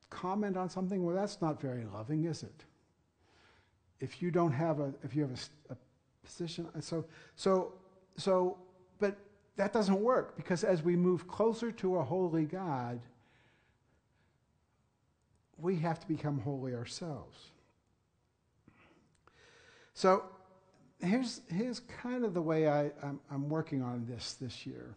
comment 0.10 0.56
on 0.56 0.70
something, 0.70 1.04
well, 1.04 1.16
that's 1.16 1.42
not 1.42 1.60
very 1.60 1.86
loving, 1.94 2.26
is 2.26 2.44
it? 2.44 2.66
If 4.00 4.22
you 4.22 4.32
don't 4.32 4.54
have 4.54 4.80
a, 4.80 4.94
if 5.04 5.16
you 5.16 5.24
have 5.24 5.32
a, 5.32 5.74
a 5.74 5.78
position, 6.24 6.68
uh, 6.76 6.80
so, 6.80 7.06
so, 7.36 7.74
so, 8.18 8.58
but 9.00 9.18
that 9.58 9.74
doesn't 9.74 10.00
work 10.00 10.38
because 10.38 10.64
as 10.64 10.84
we 10.84 10.96
move 10.96 11.28
closer 11.28 11.72
to 11.74 11.98
a 11.98 12.04
holy 12.04 12.46
God, 12.46 13.00
we 15.62 15.76
have 15.78 16.00
to 16.00 16.08
become 16.08 16.40
holy 16.40 16.74
ourselves. 16.74 17.38
So 19.94 20.24
here's, 21.02 21.42
here's 21.52 21.82
kind 21.82 22.24
of 22.24 22.34
the 22.34 22.42
way 22.42 22.70
I, 22.70 22.92
I'm, 23.04 23.20
I'm 23.32 23.50
working 23.50 23.82
on 23.82 24.06
this 24.08 24.34
this 24.34 24.66
year. 24.66 24.96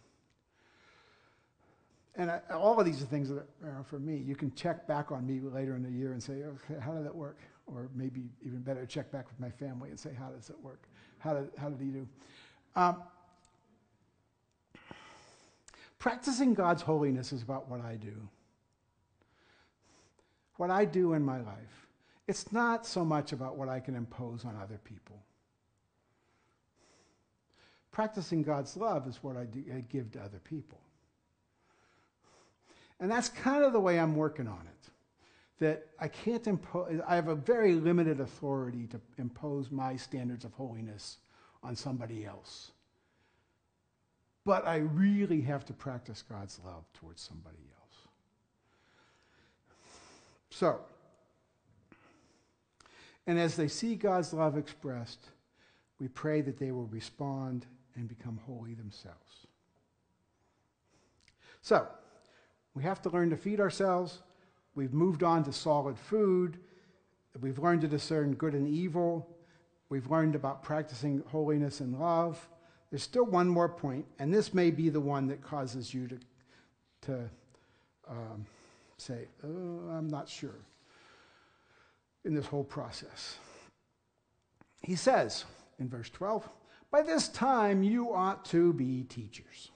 And 2.15 2.31
I, 2.31 2.41
all 2.53 2.79
of 2.79 2.85
these 2.85 3.03
are 3.03 3.07
things 3.07 3.29
that 3.31 3.47
are 3.65 3.85
for 3.85 3.99
me. 3.99 4.17
You 4.17 4.37
can 4.37 4.55
check 4.55 4.87
back 4.87 5.11
on 5.11 5.27
me 5.27 5.41
later 5.41 5.75
in 5.77 5.83
the 5.83 5.91
year 5.91 6.13
and 6.13 6.23
say, 6.23 6.43
okay, 6.45 6.81
how 6.81 6.93
did 6.93 7.07
that 7.07 7.15
work? 7.15 7.39
Or 7.67 7.89
maybe 7.95 8.25
even 8.45 8.61
better, 8.61 8.85
check 8.85 9.11
back 9.11 9.27
with 9.29 9.41
my 9.41 9.51
family 9.51 9.91
and 9.91 9.99
say, 9.99 10.11
how 10.19 10.29
does 10.29 10.51
it 10.51 10.57
work? 10.63 10.83
How 11.19 11.35
did, 11.35 11.51
how 11.57 11.71
did 11.71 11.81
he 11.81 11.91
do? 11.91 12.07
Um, 12.77 13.03
practicing 15.99 16.53
God's 16.53 16.83
holiness 16.83 17.33
is 17.33 17.43
about 17.43 17.69
what 17.69 17.81
I 17.81 17.97
do. 17.97 18.29
What 20.63 20.71
I 20.71 20.85
do 20.85 21.15
in 21.15 21.25
my 21.25 21.39
life. 21.39 21.89
It's 22.29 22.53
not 22.53 22.87
so 22.87 23.05
much 23.05 23.33
about 23.33 23.57
what 23.57 23.69
I 23.69 23.81
can 23.81 23.97
impose 23.97 24.45
on 24.45 24.57
other 24.63 24.79
people. 24.85 25.21
Practicing 27.91 28.45
God's 28.45 28.77
love 28.77 29.09
is 29.09 29.19
what 29.25 29.37
I, 29.37 29.43
do, 29.43 29.65
I 29.77 29.81
give 29.81 30.13
to 30.13 30.21
other 30.21 30.39
people. 30.39 30.79
And 33.01 33.11
that's 33.11 33.29
kind 33.29 33.65
of 33.65 33.73
the 33.73 33.81
way 33.81 33.99
I'm 33.99 34.15
working 34.15 34.47
on 34.47 34.61
it. 34.61 34.91
That 35.59 35.87
I 35.99 36.07
can't 36.07 36.47
impose, 36.47 37.01
I 37.09 37.17
have 37.17 37.27
a 37.27 37.35
very 37.35 37.75
limited 37.75 38.21
authority 38.21 38.87
to 38.87 39.01
impose 39.19 39.73
my 39.73 39.97
standards 39.97 40.45
of 40.45 40.53
holiness 40.53 41.17
on 41.65 41.75
somebody 41.75 42.25
else. 42.25 42.71
But 44.45 44.65
I 44.65 44.77
really 44.77 45.41
have 45.41 45.65
to 45.65 45.73
practice 45.73 46.23
God's 46.23 46.61
love 46.65 46.85
towards 46.95 47.21
somebody 47.21 47.57
else. 47.59 47.82
So, 50.53 50.81
and 53.27 53.39
as 53.39 53.57
they 53.57 53.69
see 53.69 53.95
God's 53.95 54.35
love 54.35 54.59
expressed, 54.59 55.31
we 55.99 56.09
pray 56.09 56.43
that 56.43 56.59
they 56.59 56.73
will 56.73 56.87
respond 56.87 57.65
and 57.95 58.07
become 58.07 58.39
holy 58.45 58.75
themselves. 58.75 59.47
So, 61.63 61.87
we 62.75 62.83
have 62.83 63.01
to 63.03 63.09
learn 63.09 63.31
to 63.31 63.37
feed 63.37 63.61
ourselves. 63.61 64.23
We've 64.75 64.93
moved 64.93 65.23
on 65.23 65.43
to 65.45 65.53
solid 65.53 65.99
food. 65.99 66.59
We've 67.41 67.59
learned 67.59 67.81
to 67.83 67.89
discern 67.89 68.35
good 68.35 68.55
and 68.55 68.69
evil. 68.69 69.35
We've 69.89 70.11
learned 70.11 70.35
about 70.35 70.63
practicing 70.63 71.23
holiness 71.29 71.81
and 71.81 71.99
love. 71.99 72.47
There's 72.91 73.03
still 73.03 73.25
one 73.25 73.49
more 73.49 73.71
point, 73.71 74.05
and 74.19 74.35
this 74.35 74.53
may 74.53 74.71
be 74.71 74.91
the 74.91 75.01
one 75.01 75.29
that 75.29 75.41
causes 75.41 75.95
you 75.95 76.09
to, 76.09 76.19
to 77.03 77.31
um, 78.07 78.45
say, 79.03 79.29
oh, 79.45 79.91
I'm 79.91 80.09
not 80.09 80.29
sure 80.29 80.65
in 82.25 82.35
this 82.35 82.47
whole 82.47 82.65
process. 82.65 83.37
He 84.83 84.97
says 84.97 85.45
in 85.79 85.89
verse 85.89 86.11
12, 86.11 86.49
By 86.91 87.03
this 87.03 87.29
time 87.29 87.83
you 87.83 88.13
ought 88.15 88.45
to 88.47 88.73
be 88.73 89.05
teachers. 89.05 89.71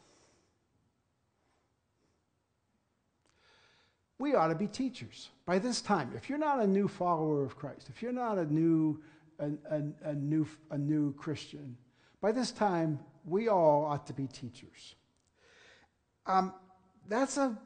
we 4.18 4.34
ought 4.34 4.48
to 4.48 4.54
be 4.54 4.66
teachers. 4.66 5.30
By 5.44 5.58
this 5.58 5.80
time, 5.80 6.12
if 6.16 6.28
you're 6.28 6.38
not 6.38 6.60
a 6.60 6.66
new 6.66 6.88
follower 6.88 7.44
of 7.44 7.56
Christ, 7.56 7.88
if 7.90 8.02
you're 8.02 8.12
not 8.12 8.38
a 8.38 8.52
new, 8.52 9.02
a, 9.38 9.50
a, 9.70 9.82
a, 10.10 10.14
new, 10.14 10.46
a 10.70 10.78
new 10.78 11.12
Christian, 11.14 11.76
by 12.20 12.32
this 12.32 12.50
time, 12.50 12.98
we 13.24 13.48
all 13.48 13.84
ought 13.84 14.06
to 14.06 14.12
be 14.12 14.26
teachers. 14.26 14.94
Um, 16.26 16.54
that's, 17.08 17.36
a, 17.36 17.56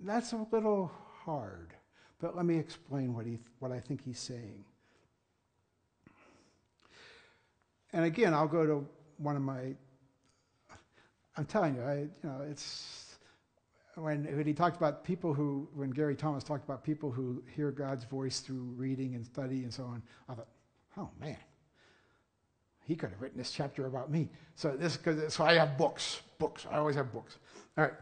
that's 0.00 0.32
a 0.32 0.46
little 0.50 0.90
hard, 1.24 1.74
but 2.20 2.36
let 2.36 2.44
me 2.44 2.58
explain 2.58 3.14
what, 3.14 3.26
he, 3.26 3.38
what 3.58 3.72
I 3.72 3.80
think 3.80 4.02
he's 4.04 4.18
saying. 4.18 4.64
And 7.92 8.04
again, 8.04 8.34
I'll 8.34 8.48
go 8.48 8.66
to 8.66 8.86
one 9.18 9.36
of 9.36 9.42
my. 9.42 9.74
I'm 11.38 11.44
telling 11.44 11.76
you, 11.76 11.82
I, 11.82 11.94
you 11.94 12.10
know, 12.22 12.40
it's 12.48 13.16
when, 13.96 14.24
when 14.24 14.46
he 14.46 14.52
talked 14.52 14.76
about 14.76 15.04
people 15.04 15.32
who, 15.32 15.68
when 15.74 15.90
Gary 15.90 16.14
Thomas 16.14 16.44
talked 16.44 16.64
about 16.64 16.84
people 16.84 17.10
who 17.10 17.42
hear 17.54 17.70
God's 17.70 18.04
voice 18.04 18.40
through 18.40 18.74
reading 18.76 19.14
and 19.14 19.24
study 19.24 19.62
and 19.62 19.72
so 19.72 19.84
on, 19.84 20.02
I 20.28 20.34
thought, 20.34 20.48
oh 20.98 21.08
man, 21.20 21.38
he 22.84 22.94
could 22.94 23.10
have 23.10 23.20
written 23.20 23.38
this 23.38 23.50
chapter 23.50 23.86
about 23.86 24.10
me. 24.10 24.28
So 24.54 24.76
this, 24.76 24.98
so 25.28 25.44
I 25.44 25.54
have 25.54 25.78
books, 25.78 26.20
books. 26.38 26.66
I 26.70 26.76
always 26.76 26.96
have 26.96 27.12
books. 27.12 27.38
All 27.76 27.84
right. 27.84 27.94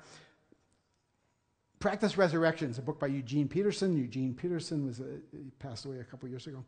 Practice 1.81 2.17
Resurrection 2.17 2.71
is 2.71 2.79
a 2.79 2.83
book 2.83 2.99
by 2.99 3.09
Eugene 3.09 3.49
Peterson. 3.49 3.97
Eugene 3.97 4.35
Peterson 4.35 4.87
was 4.87 5.01
a, 5.01 5.19
he 5.33 5.51
passed 5.59 5.85
away 5.85 5.99
a 5.99 6.05
couple 6.05 6.29
years 6.29 6.47
ago. 6.47 6.65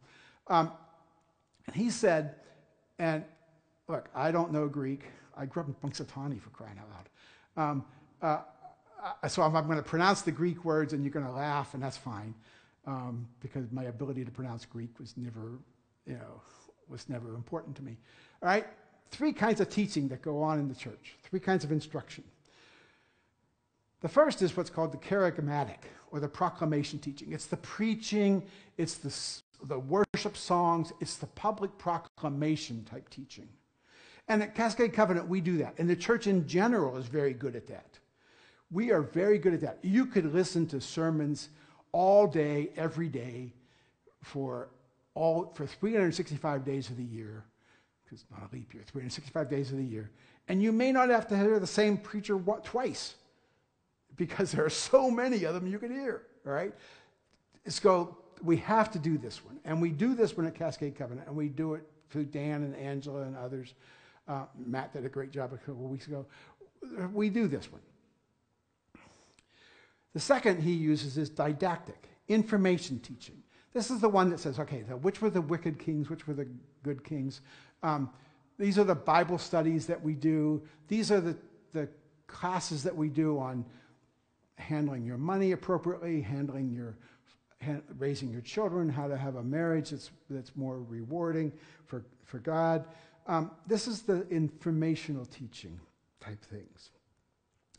Um, 0.48 0.72
and 1.66 1.74
he 1.74 1.90
said, 1.90 2.34
and 2.98 3.24
look, 3.88 4.08
I 4.14 4.30
don't 4.30 4.52
know 4.52 4.68
Greek. 4.68 5.04
I 5.36 5.46
grew 5.46 5.62
up 5.62 5.68
in 5.68 5.74
Punxsutawney 5.74 6.40
for 6.40 6.50
crying 6.50 6.78
out 6.78 6.88
loud. 6.90 7.70
Um, 7.70 7.84
uh, 8.22 9.28
so 9.28 9.42
I'm, 9.42 9.54
I'm 9.56 9.66
going 9.66 9.78
to 9.78 9.82
pronounce 9.82 10.22
the 10.22 10.32
Greek 10.32 10.64
words, 10.64 10.92
and 10.92 11.04
you're 11.04 11.12
going 11.12 11.26
to 11.26 11.32
laugh, 11.32 11.74
and 11.74 11.82
that's 11.82 11.96
fine, 11.96 12.34
um, 12.86 13.26
because 13.40 13.70
my 13.70 13.84
ability 13.84 14.24
to 14.24 14.30
pronounce 14.30 14.64
Greek 14.64 14.98
was 14.98 15.14
never, 15.16 15.58
you 16.06 16.14
know, 16.14 16.40
was 16.88 17.08
never 17.08 17.34
important 17.34 17.76
to 17.76 17.82
me. 17.82 17.96
All 18.42 18.48
right, 18.48 18.66
three 19.10 19.32
kinds 19.32 19.60
of 19.60 19.68
teaching 19.68 20.08
that 20.08 20.22
go 20.22 20.42
on 20.42 20.58
in 20.58 20.68
the 20.68 20.74
church. 20.74 21.16
Three 21.22 21.40
kinds 21.40 21.64
of 21.64 21.72
instruction. 21.72 22.24
The 24.00 24.08
first 24.08 24.42
is 24.42 24.56
what's 24.56 24.70
called 24.70 24.92
the 24.92 24.98
charismatic, 24.98 25.78
or 26.10 26.20
the 26.20 26.28
proclamation 26.28 26.98
teaching. 26.98 27.32
It's 27.32 27.46
the 27.46 27.56
preaching, 27.56 28.42
it's 28.76 28.94
the, 28.94 29.66
the 29.66 29.78
worship 29.78 30.36
songs, 30.36 30.92
it's 31.00 31.16
the 31.16 31.26
public 31.26 31.76
proclamation 31.78 32.84
type 32.84 33.08
teaching. 33.08 33.48
And 34.28 34.42
at 34.42 34.54
Cascade 34.54 34.92
Covenant, 34.92 35.28
we 35.28 35.40
do 35.40 35.58
that. 35.58 35.74
And 35.78 35.88
the 35.88 35.96
church 35.96 36.26
in 36.26 36.46
general 36.46 36.96
is 36.96 37.06
very 37.06 37.32
good 37.32 37.56
at 37.56 37.66
that. 37.68 37.98
We 38.70 38.90
are 38.90 39.02
very 39.02 39.38
good 39.38 39.54
at 39.54 39.60
that. 39.60 39.78
You 39.82 40.06
could 40.06 40.32
listen 40.34 40.66
to 40.68 40.80
sermons 40.80 41.50
all 41.92 42.26
day, 42.26 42.70
every 42.76 43.08
day, 43.08 43.52
for 44.22 44.68
all 45.14 45.52
for 45.54 45.66
365 45.66 46.64
days 46.64 46.90
of 46.90 46.96
the 46.96 47.04
year, 47.04 47.44
because 48.04 48.22
it's 48.22 48.30
not 48.30 48.50
a 48.50 48.54
leap 48.54 48.74
year, 48.74 48.82
365 48.86 49.48
days 49.48 49.70
of 49.70 49.78
the 49.78 49.84
year, 49.84 50.10
and 50.48 50.62
you 50.62 50.72
may 50.72 50.92
not 50.92 51.08
have 51.08 51.28
to 51.28 51.36
hear 51.36 51.58
the 51.58 51.66
same 51.66 51.96
preacher 51.96 52.38
twice, 52.64 53.14
because 54.16 54.52
there 54.52 54.64
are 54.64 54.70
so 54.70 55.10
many 55.10 55.44
of 55.44 55.54
them 55.54 55.66
you 55.66 55.78
can 55.78 55.90
hear. 55.90 56.22
Right, 56.44 56.72
so 57.66 58.16
we 58.42 58.56
have 58.58 58.90
to 58.92 58.98
do 58.98 59.18
this 59.18 59.44
one, 59.44 59.58
and 59.64 59.80
we 59.80 59.90
do 59.90 60.14
this 60.14 60.36
one 60.36 60.46
at 60.46 60.54
Cascade 60.54 60.96
Covenant, 60.96 61.26
and 61.26 61.36
we 61.36 61.48
do 61.48 61.74
it 61.74 61.82
through 62.10 62.26
Dan 62.26 62.62
and 62.62 62.76
Angela 62.76 63.22
and 63.22 63.36
others. 63.36 63.74
Uh, 64.28 64.44
Matt 64.64 64.92
did 64.92 65.04
a 65.04 65.08
great 65.08 65.30
job 65.30 65.52
a 65.52 65.56
couple 65.56 65.88
weeks 65.88 66.06
ago. 66.06 66.26
We 67.12 67.30
do 67.30 67.48
this 67.48 67.70
one. 67.70 67.80
The 70.14 70.20
second 70.20 70.62
he 70.62 70.72
uses 70.72 71.18
is 71.18 71.28
didactic, 71.28 72.08
information 72.28 73.00
teaching. 73.00 73.42
This 73.72 73.90
is 73.90 74.00
the 74.00 74.08
one 74.08 74.30
that 74.30 74.40
says, 74.40 74.58
okay, 74.58 74.78
which 75.02 75.20
were 75.20 75.30
the 75.30 75.42
wicked 75.42 75.78
kings, 75.78 76.08
which 76.08 76.26
were 76.26 76.32
the 76.32 76.48
good 76.82 77.04
kings? 77.04 77.42
Um, 77.82 78.10
these 78.58 78.78
are 78.78 78.84
the 78.84 78.94
Bible 78.94 79.36
studies 79.36 79.86
that 79.86 80.02
we 80.02 80.14
do. 80.14 80.62
These 80.88 81.12
are 81.12 81.20
the, 81.20 81.36
the 81.72 81.88
classes 82.26 82.82
that 82.84 82.96
we 82.96 83.10
do 83.10 83.38
on 83.38 83.64
handling 84.56 85.04
your 85.04 85.18
money 85.18 85.52
appropriately, 85.52 86.20
handling 86.20 86.70
your 86.70 86.96
raising 87.98 88.30
your 88.30 88.42
children, 88.42 88.88
how 88.88 89.08
to 89.08 89.16
have 89.16 89.36
a 89.36 89.42
marriage 89.42 89.90
that's, 89.90 90.10
that's 90.28 90.54
more 90.56 90.82
rewarding 90.82 91.52
for, 91.86 92.04
for 92.24 92.38
God. 92.38 92.84
Um, 93.26 93.50
this 93.66 93.88
is 93.88 94.02
the 94.02 94.28
informational 94.28 95.24
teaching 95.24 95.80
type 96.20 96.44
things. 96.44 96.90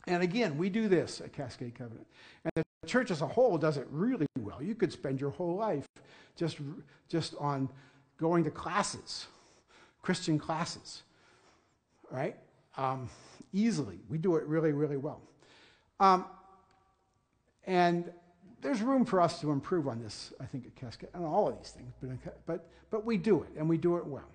And 0.06 0.22
again, 0.22 0.58
we 0.58 0.68
do 0.68 0.88
this 0.88 1.20
at 1.20 1.32
Cascade 1.32 1.74
Covenant. 1.74 2.06
And 2.44 2.64
the 2.82 2.88
church 2.88 3.10
as 3.10 3.22
a 3.22 3.26
whole 3.26 3.58
does 3.58 3.76
it 3.76 3.86
really 3.90 4.26
well. 4.40 4.62
You 4.62 4.74
could 4.74 4.92
spend 4.92 5.20
your 5.20 5.30
whole 5.30 5.56
life 5.56 5.86
just, 6.36 6.58
just 7.08 7.34
on 7.38 7.68
going 8.18 8.44
to 8.44 8.50
classes, 8.50 9.26
Christian 10.02 10.38
classes, 10.38 11.02
right? 12.10 12.36
Um, 12.76 13.08
easily. 13.52 14.00
We 14.08 14.18
do 14.18 14.36
it 14.36 14.44
really, 14.46 14.72
really 14.72 14.96
well. 14.96 15.20
Um, 16.00 16.24
and 17.68 18.10
there's 18.62 18.80
room 18.80 19.04
for 19.04 19.20
us 19.20 19.42
to 19.42 19.52
improve 19.52 19.86
on 19.86 20.02
this, 20.02 20.32
I 20.40 20.46
think, 20.46 20.66
at 20.66 20.74
Cascade, 20.74 21.10
on 21.14 21.22
all 21.22 21.48
of 21.48 21.58
these 21.58 21.70
things, 21.70 21.92
but, 22.00 22.46
but, 22.46 22.66
but 22.90 23.04
we 23.04 23.18
do 23.18 23.42
it, 23.42 23.50
and 23.58 23.68
we 23.68 23.76
do 23.76 23.98
it 23.98 24.06
well. 24.06 24.30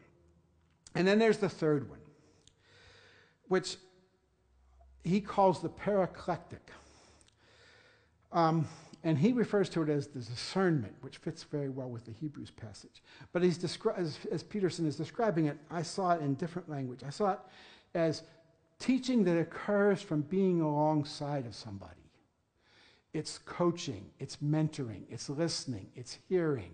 And 0.93 1.07
then 1.07 1.17
there's 1.17 1.39
the 1.39 1.49
third 1.49 1.89
one, 1.89 1.99
which 3.47 3.77
he 5.03 5.19
calls 5.19 5.63
the 5.63 5.69
paraclectic. 5.69 6.61
Um, 8.31 8.67
and 9.03 9.17
he 9.17 9.33
refers 9.33 9.67
to 9.69 9.81
it 9.81 9.89
as 9.89 10.07
the 10.07 10.19
discernment, 10.19 10.93
which 11.01 11.17
fits 11.17 11.41
very 11.43 11.69
well 11.69 11.89
with 11.89 12.05
the 12.05 12.11
Hebrews 12.11 12.51
passage. 12.51 13.01
But 13.31 13.41
he's 13.41 13.57
descri- 13.57 13.97
as, 13.97 14.19
as 14.31 14.43
Peterson 14.43 14.85
is 14.85 14.95
describing 14.95 15.47
it, 15.47 15.57
I 15.71 15.81
saw 15.81 16.11
it 16.11 16.21
in 16.21 16.35
different 16.35 16.69
language. 16.69 17.01
I 17.05 17.09
saw 17.09 17.31
it 17.31 17.39
as 17.95 18.21
teaching 18.77 19.23
that 19.23 19.39
occurs 19.39 20.03
from 20.03 20.21
being 20.21 20.61
alongside 20.61 21.47
of 21.47 21.55
somebody. 21.55 22.02
It's 23.13 23.37
coaching, 23.39 24.05
it's 24.19 24.37
mentoring, 24.37 25.03
it's 25.09 25.29
listening, 25.29 25.89
it's 25.95 26.17
hearing. 26.27 26.73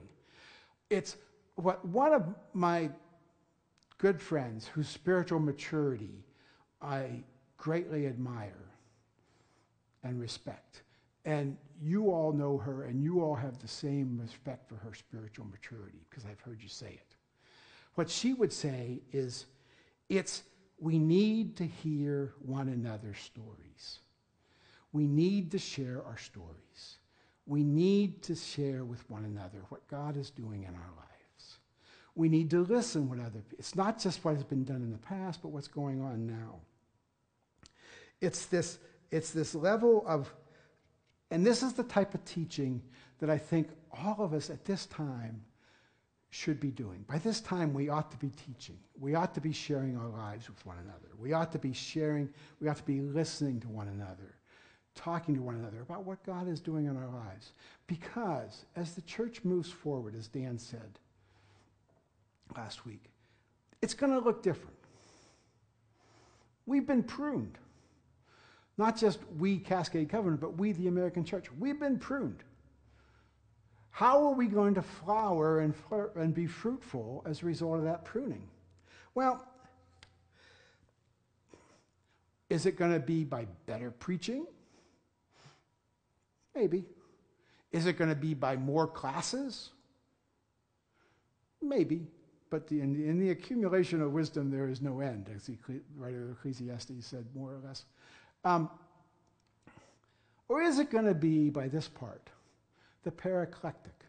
It's 0.90 1.18
what 1.56 1.86
one 1.86 2.14
of 2.14 2.24
my 2.54 2.90
good 3.98 4.22
friends 4.22 4.66
whose 4.68 4.88
spiritual 4.88 5.40
maturity 5.40 6.24
I 6.82 7.24
greatly 7.58 8.08
admire 8.08 8.70
and 10.04 10.20
respect. 10.20 10.84
And 11.26 11.58
you 11.82 12.12
all 12.12 12.32
know 12.32 12.58
her, 12.58 12.84
and 12.84 13.04
you 13.04 13.22
all 13.22 13.36
have 13.36 13.60
the 13.60 13.68
same 13.68 14.18
respect 14.20 14.68
for 14.68 14.76
her 14.76 14.94
spiritual 14.94 15.46
maturity 15.46 16.06
because 16.10 16.26
I've 16.26 16.40
heard 16.40 16.62
you 16.62 16.70
say 16.70 16.88
it. 16.88 17.16
What 17.96 18.10
she 18.10 18.34
would 18.34 18.54
say 18.54 19.02
is 19.12 19.46
it's 20.08 20.44
we 20.80 20.98
need 20.98 21.58
to 21.58 21.66
hear 21.66 22.34
one 22.40 22.70
another's 22.70 23.20
stories. 23.20 24.00
We 24.92 25.08
need 25.08 25.52
to 25.52 25.60
share 25.60 26.04
our 26.06 26.18
stories. 26.18 26.98
We 27.46 27.64
need 27.64 28.22
to 28.24 28.36
share 28.36 28.84
with 28.84 29.08
one 29.10 29.26
another 29.26 29.60
what 29.70 29.88
God 29.88 30.18
is 30.18 30.30
doing 30.30 30.64
in 30.64 30.70
our 30.70 30.92
lives. 30.98 31.58
We 32.16 32.30
need 32.30 32.50
to 32.52 32.64
listen 32.64 33.10
what 33.10 33.20
other 33.20 33.44
it's 33.58 33.76
not 33.76 34.00
just 34.00 34.24
what 34.24 34.36
has 34.36 34.44
been 34.44 34.64
done 34.64 34.78
in 34.84 34.92
the 34.92 34.98
past, 34.98 35.42
but 35.42 35.50
what's 35.50 35.68
going 35.68 36.02
on 36.02 36.28
now. 36.28 36.60
It's 38.22 38.46
this, 38.48 38.80
it's 39.12 39.32
this 39.32 39.56
level 39.56 40.04
of, 40.06 40.34
and 41.32 41.46
this 41.46 41.64
is 41.64 41.74
the 41.74 41.84
type 41.84 42.14
of 42.14 42.24
teaching 42.26 42.82
that 43.20 43.30
I 43.30 43.38
think 43.38 43.70
all 43.92 44.18
of 44.20 44.34
us 44.34 44.50
at 44.50 44.66
this 44.66 44.86
time 44.88 45.42
should 46.30 46.60
be 46.60 46.70
doing. 46.70 47.04
By 47.08 47.18
this 47.18 47.42
time, 47.42 47.74
we 47.74 47.90
ought 47.90 48.12
to 48.12 48.18
be 48.18 48.30
teaching. 48.30 48.78
We 49.00 49.16
ought 49.16 49.34
to 49.34 49.42
be 49.42 49.52
sharing 49.52 49.98
our 49.98 50.10
lives 50.10 50.48
with 50.48 50.64
one 50.66 50.78
another. 50.84 51.10
We 51.18 51.34
ought 51.34 51.52
to 51.54 51.60
be 51.60 51.74
sharing, 51.74 52.30
we 52.60 52.68
ought 52.68 52.78
to 52.78 52.84
be 52.84 53.02
listening 53.02 53.60
to 53.62 53.70
one 53.70 53.88
another, 53.88 54.36
talking 55.00 55.34
to 55.36 55.42
one 55.42 55.56
another 55.56 55.82
about 55.82 56.04
what 56.04 56.22
God 56.26 56.50
is 56.50 56.60
doing 56.60 56.86
in 56.86 56.98
our 56.98 57.08
lives. 57.08 57.54
Because 57.88 58.66
as 58.76 58.96
the 58.96 59.02
church 59.02 59.46
moves 59.46 59.72
forward, 59.72 60.14
as 60.14 60.28
Dan 60.28 60.60
said 60.60 61.00
last 62.56 62.86
week, 62.86 63.04
it's 63.82 63.94
going 63.94 64.12
to 64.12 64.20
look 64.20 64.44
different. 64.44 64.76
We've 66.66 66.86
been 66.86 67.04
pruned. 67.04 67.58
Not 68.78 68.98
just 68.98 69.20
we, 69.38 69.58
Cascade 69.58 70.10
Covenant, 70.10 70.42
but 70.42 70.58
we, 70.58 70.74
the 70.74 70.88
American 70.88 71.24
church. 71.24 71.48
We've 71.58 71.80
been 71.80 71.98
pruned. 71.98 72.44
How 73.92 74.28
are 74.28 74.34
we 74.34 74.48
going 74.48 74.76
to 74.76 74.82
flower 74.82 75.62
and, 75.62 75.74
and 76.16 76.34
be 76.34 76.46
fruitful 76.46 77.24
as 77.26 77.42
a 77.42 77.46
result 77.46 77.78
of 77.78 77.84
that 77.86 78.04
pruning? 78.06 78.48
Well, 79.16 79.46
is 82.50 82.66
it 82.66 82.78
going 82.78 82.94
to 82.94 83.00
be 83.00 83.24
by 83.24 83.48
better 83.66 83.92
preaching? 83.92 84.46
Maybe. 86.56 86.86
Is 87.72 87.86
it 87.86 87.98
going 87.98 88.10
to 88.10 88.16
be 88.16 88.34
by 88.34 88.56
more 88.56 88.88
classes? 88.88 89.70
Maybe. 91.62 92.08
But 92.50 92.68
the, 92.68 92.82
in, 92.82 92.94
the, 92.94 93.08
in, 93.08 93.20
the, 93.20 93.30
accumulation 93.30 94.02
of 94.02 94.12
wisdom, 94.12 94.50
there 94.50 94.68
is 94.68 94.82
no 94.82 95.02
end, 95.02 95.30
as 95.36 95.46
the 95.46 95.58
writer 95.96 96.26
of 96.26 96.32
Ecclesiastes 96.32 97.06
said, 97.06 97.26
more 97.36 97.54
or 97.54 97.60
less. 97.64 97.86
Um, 98.44 98.70
or 100.48 100.64
is 100.64 100.80
it 100.80 100.90
going 100.90 101.06
to 101.06 101.14
be, 101.14 101.52
by 101.52 101.68
this 101.68 101.88
part, 101.88 102.30
the 103.04 103.12
paraclectic? 103.12 104.08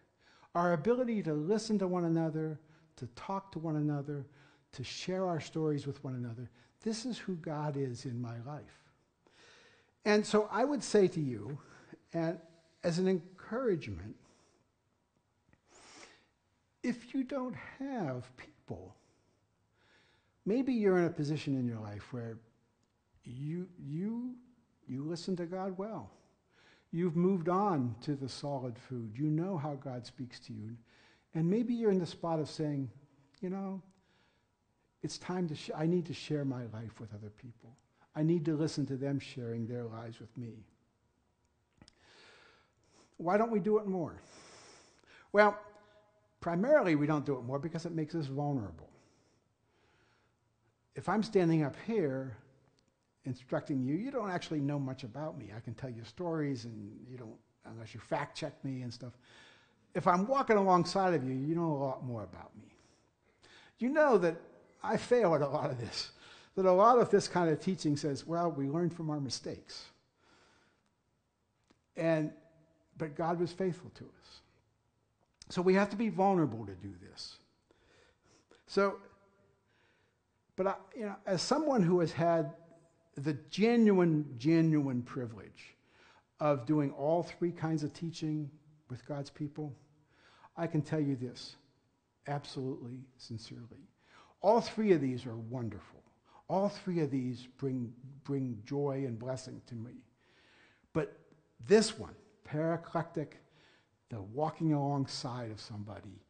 Our 0.55 0.73
ability 0.73 1.23
to 1.25 1.35
listen 1.35 1.79
to 1.81 1.87
one 1.87 2.07
another, 2.07 2.59
to 2.97 3.07
talk 3.09 3.53
to 3.53 3.59
one 3.59 3.77
another, 3.77 4.27
to 4.73 4.85
share 4.85 5.27
our 5.27 5.41
stories 5.41 5.87
with 5.87 6.03
one 6.03 6.15
another. 6.15 6.49
This 6.83 7.05
is 7.05 7.19
who 7.19 7.35
God 7.37 7.77
is 7.77 8.07
in 8.07 8.21
my 8.21 8.37
life. 8.47 8.63
And 10.07 10.25
so 10.25 10.49
I 10.51 10.65
would 10.65 10.83
say 10.83 11.09
to 11.09 11.21
you, 11.21 11.59
and 12.13 12.39
as 12.83 12.99
an 12.99 13.09
encouragement, 13.09 14.17
if 16.83 17.15
you 17.15 17.25
don't 17.25 17.55
have 17.79 18.31
people 18.37 18.95
maybe 20.47 20.73
you're 20.73 20.99
in 20.99 21.05
a 21.05 21.11
position 21.11 21.57
in 21.59 21.67
your 21.67 21.79
life 21.79 22.13
where 22.13 22.39
you, 23.25 23.69
you, 23.79 24.35
you 24.89 25.05
listen 25.05 25.37
to 25.37 25.47
God 25.47 25.77
well. 25.79 26.11
You've 26.93 27.17
moved 27.17 27.49
on 27.49 27.95
to 28.03 28.17
the 28.17 28.29
solid 28.29 28.77
food. 28.77 29.13
You 29.15 29.27
know 29.27 29.57
how 29.57 29.75
God 29.75 30.05
speaks 30.05 30.41
to 30.41 30.53
you. 30.53 30.77
And 31.35 31.49
maybe 31.49 31.73
you're 31.73 31.93
in 31.93 32.01
the 32.01 32.07
spot 32.07 32.41
of 32.41 32.51
saying, 32.51 32.91
you 33.41 33.49
know, 33.49 33.81
it's 35.03 35.19
time 35.19 35.49
to, 35.49 35.57
I 35.77 35.87
need 35.87 36.07
to 36.07 36.15
share 36.15 36.45
my 36.45 36.65
life 36.73 37.01
with 37.01 37.15
other 37.15 37.31
people. 37.31 37.77
I 38.17 38.25
need 38.25 38.45
to 38.47 38.57
listen 38.57 38.85
to 38.87 38.97
them 38.97 39.21
sharing 39.21 39.67
their 39.67 39.85
lives 39.85 40.19
with 40.19 40.37
me. 40.37 40.65
Why 43.21 43.37
don't 43.37 43.51
we 43.51 43.61
do 43.61 43.79
it 43.79 43.87
more? 43.87 44.15
Well, 45.33 45.59
primarily 46.41 46.95
we 46.95 47.07
don't 47.07 47.27
do 47.27 47.37
it 47.37 47.43
more 47.43 47.59
because 47.59 47.85
it 47.85 47.93
makes 47.93 48.15
us 48.15 48.27
vulnerable. 48.27 48.89
If 50.95 51.09
I'm 51.09 51.23
standing 51.23 51.63
up 51.63 51.77
here 51.87 52.37
instructing 53.27 53.83
you, 53.83 53.95
you 53.95 54.11
don't 54.11 54.31
actually 54.31 54.61
know 54.61 54.79
much 54.79 55.05
about 55.05 55.39
me. 55.39 55.51
I 55.55 55.61
can 55.61 55.75
tell 55.75 55.91
you 55.91 56.03
stories 56.03 56.65
and 56.65 56.93
you 57.11 57.19
don't, 57.19 57.37
unless 57.67 57.93
you 57.95 58.01
fact 58.01 58.37
check 58.37 58.53
me 58.65 58.83
and 58.83 58.93
stuff. 58.93 59.13
If 59.95 60.07
I'm 60.07 60.27
walking 60.27 60.57
alongside 60.57 61.13
of 61.13 61.23
you, 61.23 61.35
you 61.35 61.55
know 61.55 61.73
a 61.73 61.81
lot 61.85 62.05
more 62.05 62.23
about 62.23 62.57
me. 62.57 62.75
You 63.79 63.91
know 63.91 64.17
that 64.19 64.37
I 64.83 64.97
fail 64.97 65.35
at 65.35 65.43
a 65.43 65.49
lot 65.49 65.71
of 65.71 65.79
this, 65.79 66.13
that 66.57 66.65
a 66.65 66.73
lot 66.73 66.99
of 66.99 67.11
this 67.11 67.29
kind 67.29 67.51
of 67.51 67.61
teaching 67.61 67.99
says, 67.99 68.27
well, 68.27 68.51
we 68.51 68.67
learn 68.67 68.89
from 68.89 69.11
our 69.11 69.21
mistakes. 69.21 69.85
And, 71.97 72.33
but 73.01 73.17
God 73.17 73.41
was 73.41 73.51
faithful 73.51 73.91
to 73.95 74.05
us. 74.05 74.41
So 75.49 75.63
we 75.63 75.75
have 75.75 75.89
to 75.91 75.97
be 75.97 76.11
vulnerable 76.11 76.67
to 76.67 76.75
do 76.75 76.93
this. 77.11 77.39
So, 78.67 78.99
but 80.55 80.67
I, 80.67 80.75
you 80.95 81.07
know, 81.07 81.17
as 81.27 81.43
someone 81.43 81.83
who 81.83 81.99
has 82.01 82.13
had 82.13 82.53
the 83.17 83.33
genuine, 83.51 84.27
genuine 84.39 85.03
privilege 85.03 85.75
of 86.39 86.67
doing 86.67 86.93
all 86.93 87.23
three 87.23 87.51
kinds 87.51 87.83
of 87.83 87.93
teaching 87.95 88.51
with 88.91 89.05
God's 89.07 89.31
people, 89.31 89.75
I 90.57 90.67
can 90.67 90.83
tell 90.83 91.01
you 91.01 91.17
this 91.17 91.57
absolutely, 92.29 92.99
sincerely. 93.17 93.89
All 94.43 94.61
three 94.61 94.93
of 94.93 95.01
these 95.01 95.25
are 95.27 95.37
wonderful. 95.37 96.03
All 96.49 96.69
three 96.69 97.01
of 97.01 97.11
these 97.11 97.49
bring, 97.57 97.93
bring 98.25 98.59
joy 98.65 99.05
and 99.07 99.19
blessing 99.19 99.63
to 99.69 99.75
me. 99.75 99.93
But 100.93 101.17
this 101.67 101.99
one, 101.99 102.15
paraclectic, 102.53 103.33
the 104.09 104.21
walking 104.21 104.73
alongside 104.73 105.51
of 105.51 105.61
somebody, 105.61 106.23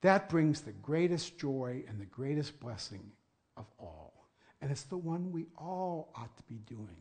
that 0.00 0.28
brings 0.28 0.60
the 0.60 0.72
greatest 0.72 1.38
joy 1.38 1.82
and 1.88 2.00
the 2.00 2.06
greatest 2.06 2.58
blessing 2.60 3.10
of 3.56 3.66
all. 3.78 4.12
And 4.60 4.70
it's 4.70 4.84
the 4.84 4.96
one 4.96 5.32
we 5.32 5.46
all 5.56 6.10
ought 6.14 6.36
to 6.36 6.42
be 6.44 6.60
doing. 6.66 6.96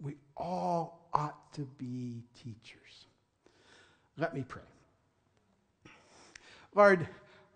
We 0.00 0.16
all 0.36 1.08
ought 1.12 1.52
to 1.54 1.62
be 1.78 2.22
teachers. 2.42 3.06
Let 4.16 4.34
me 4.34 4.44
pray. 4.46 4.62
Lord, 6.74 7.06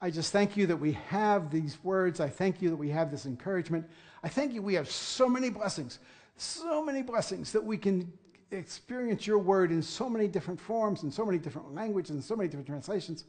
I 0.00 0.10
just 0.10 0.32
thank 0.32 0.56
you 0.56 0.66
that 0.66 0.76
we 0.76 0.92
have 1.08 1.50
these 1.50 1.78
words. 1.82 2.20
I 2.20 2.28
thank 2.28 2.60
you 2.60 2.70
that 2.70 2.76
we 2.76 2.90
have 2.90 3.10
this 3.10 3.26
encouragement. 3.26 3.86
I 4.22 4.28
thank 4.28 4.52
you 4.52 4.60
we 4.60 4.74
have 4.74 4.90
so 4.90 5.28
many 5.28 5.50
blessings, 5.50 5.98
so 6.36 6.84
many 6.84 7.02
blessings 7.02 7.52
that 7.52 7.64
we 7.64 7.78
can 7.78 8.12
experience 8.50 9.26
your 9.26 9.38
word 9.38 9.70
in 9.70 9.82
so 9.82 10.08
many 10.08 10.28
different 10.28 10.60
forms 10.60 11.02
and 11.02 11.12
so 11.12 11.24
many 11.24 11.38
different 11.38 11.74
languages 11.74 12.10
and 12.10 12.22
so 12.22 12.36
many 12.36 12.48
different 12.48 12.66
translations 12.66 13.24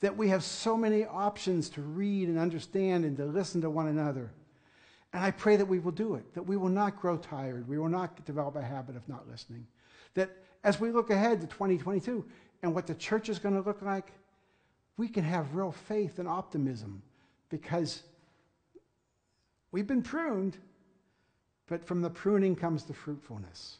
that 0.00 0.16
we 0.16 0.28
have 0.28 0.42
so 0.42 0.76
many 0.76 1.04
options 1.04 1.68
to 1.70 1.82
read 1.82 2.28
and 2.28 2.38
understand 2.38 3.04
and 3.04 3.16
to 3.16 3.24
listen 3.24 3.60
to 3.60 3.70
one 3.70 3.88
another. 3.88 4.32
And 5.12 5.22
I 5.22 5.30
pray 5.30 5.56
that 5.56 5.66
we 5.66 5.78
will 5.78 5.92
do 5.92 6.14
it, 6.14 6.34
that 6.34 6.42
we 6.42 6.56
will 6.56 6.68
not 6.68 7.00
grow 7.00 7.16
tired, 7.16 7.68
we 7.68 7.78
will 7.78 7.88
not 7.88 8.24
develop 8.24 8.56
a 8.56 8.62
habit 8.62 8.96
of 8.96 9.06
not 9.08 9.28
listening. 9.28 9.66
That 10.14 10.30
as 10.64 10.80
we 10.80 10.90
look 10.90 11.10
ahead 11.10 11.40
to 11.40 11.46
2022 11.46 12.24
and 12.62 12.74
what 12.74 12.86
the 12.86 12.94
church 12.94 13.28
is 13.28 13.38
going 13.38 13.54
to 13.54 13.60
look 13.60 13.82
like, 13.82 14.12
we 14.96 15.08
can 15.08 15.24
have 15.24 15.54
real 15.54 15.72
faith 15.72 16.18
and 16.18 16.28
optimism 16.28 17.02
because 17.48 18.02
we've 19.72 19.86
been 19.86 20.02
pruned, 20.02 20.58
but 21.66 21.84
from 21.84 22.02
the 22.02 22.10
pruning 22.10 22.54
comes 22.54 22.84
the 22.84 22.94
fruitfulness. 22.94 23.78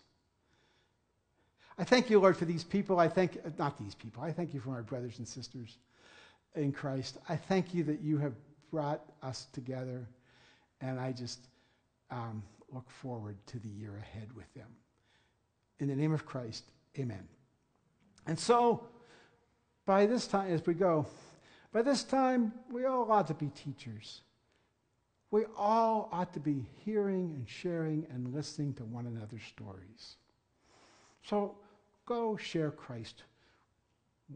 I 1.81 1.85
thank 1.85 2.11
you, 2.11 2.20
Lord, 2.20 2.37
for 2.37 2.45
these 2.45 2.62
people. 2.62 3.01
I 3.01 3.09
thank, 3.09 3.41
not 3.59 3.78
these 3.78 3.95
people, 3.95 4.22
I 4.22 4.33
thank 4.33 4.53
you 4.53 4.61
for 4.61 4.68
my 4.68 4.83
brothers 4.83 5.16
and 5.16 5.26
sisters 5.26 5.78
in 6.55 6.72
Christ. 6.72 7.16
I 7.26 7.37
thank 7.37 7.72
you 7.72 7.85
that 7.85 8.03
you 8.03 8.18
have 8.18 8.35
brought 8.70 9.01
us 9.22 9.47
together 9.55 10.07
and 10.83 11.01
I 11.01 11.12
just 11.12 11.39
um, 12.11 12.43
look 12.70 12.91
forward 12.91 13.37
to 13.47 13.59
the 13.59 13.68
year 13.68 13.97
ahead 13.97 14.28
with 14.37 14.53
them. 14.53 14.66
In 15.78 15.89
the 15.89 15.97
name 15.97 16.12
of 16.12 16.26
Christ, 16.26 16.64
amen. 16.99 17.26
And 18.26 18.39
so, 18.39 18.85
by 19.87 20.05
this 20.05 20.26
time, 20.26 20.53
as 20.53 20.66
we 20.66 20.74
go, 20.74 21.07
by 21.72 21.81
this 21.81 22.05
time, 22.05 22.53
we 22.70 22.85
all 22.85 23.11
ought 23.11 23.26
to 23.28 23.35
be 23.35 23.47
teachers. 23.49 24.20
We 25.31 25.47
all 25.57 26.11
ought 26.12 26.35
to 26.35 26.41
be 26.41 26.66
hearing 26.85 27.33
and 27.35 27.49
sharing 27.49 28.07
and 28.12 28.35
listening 28.35 28.74
to 28.74 28.85
one 28.85 29.07
another's 29.07 29.45
stories. 29.45 30.16
So 31.22 31.55
go 32.11 32.36
share 32.36 32.72
Christ 32.72 33.22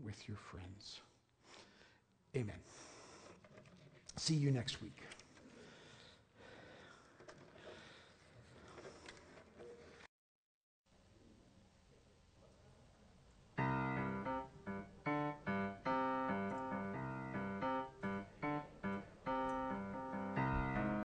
with 0.04 0.28
your 0.28 0.36
friends. 0.36 1.00
Amen. 2.36 2.54
See 4.16 4.36
you 4.36 4.52
next 4.52 4.80
week. 4.80 5.02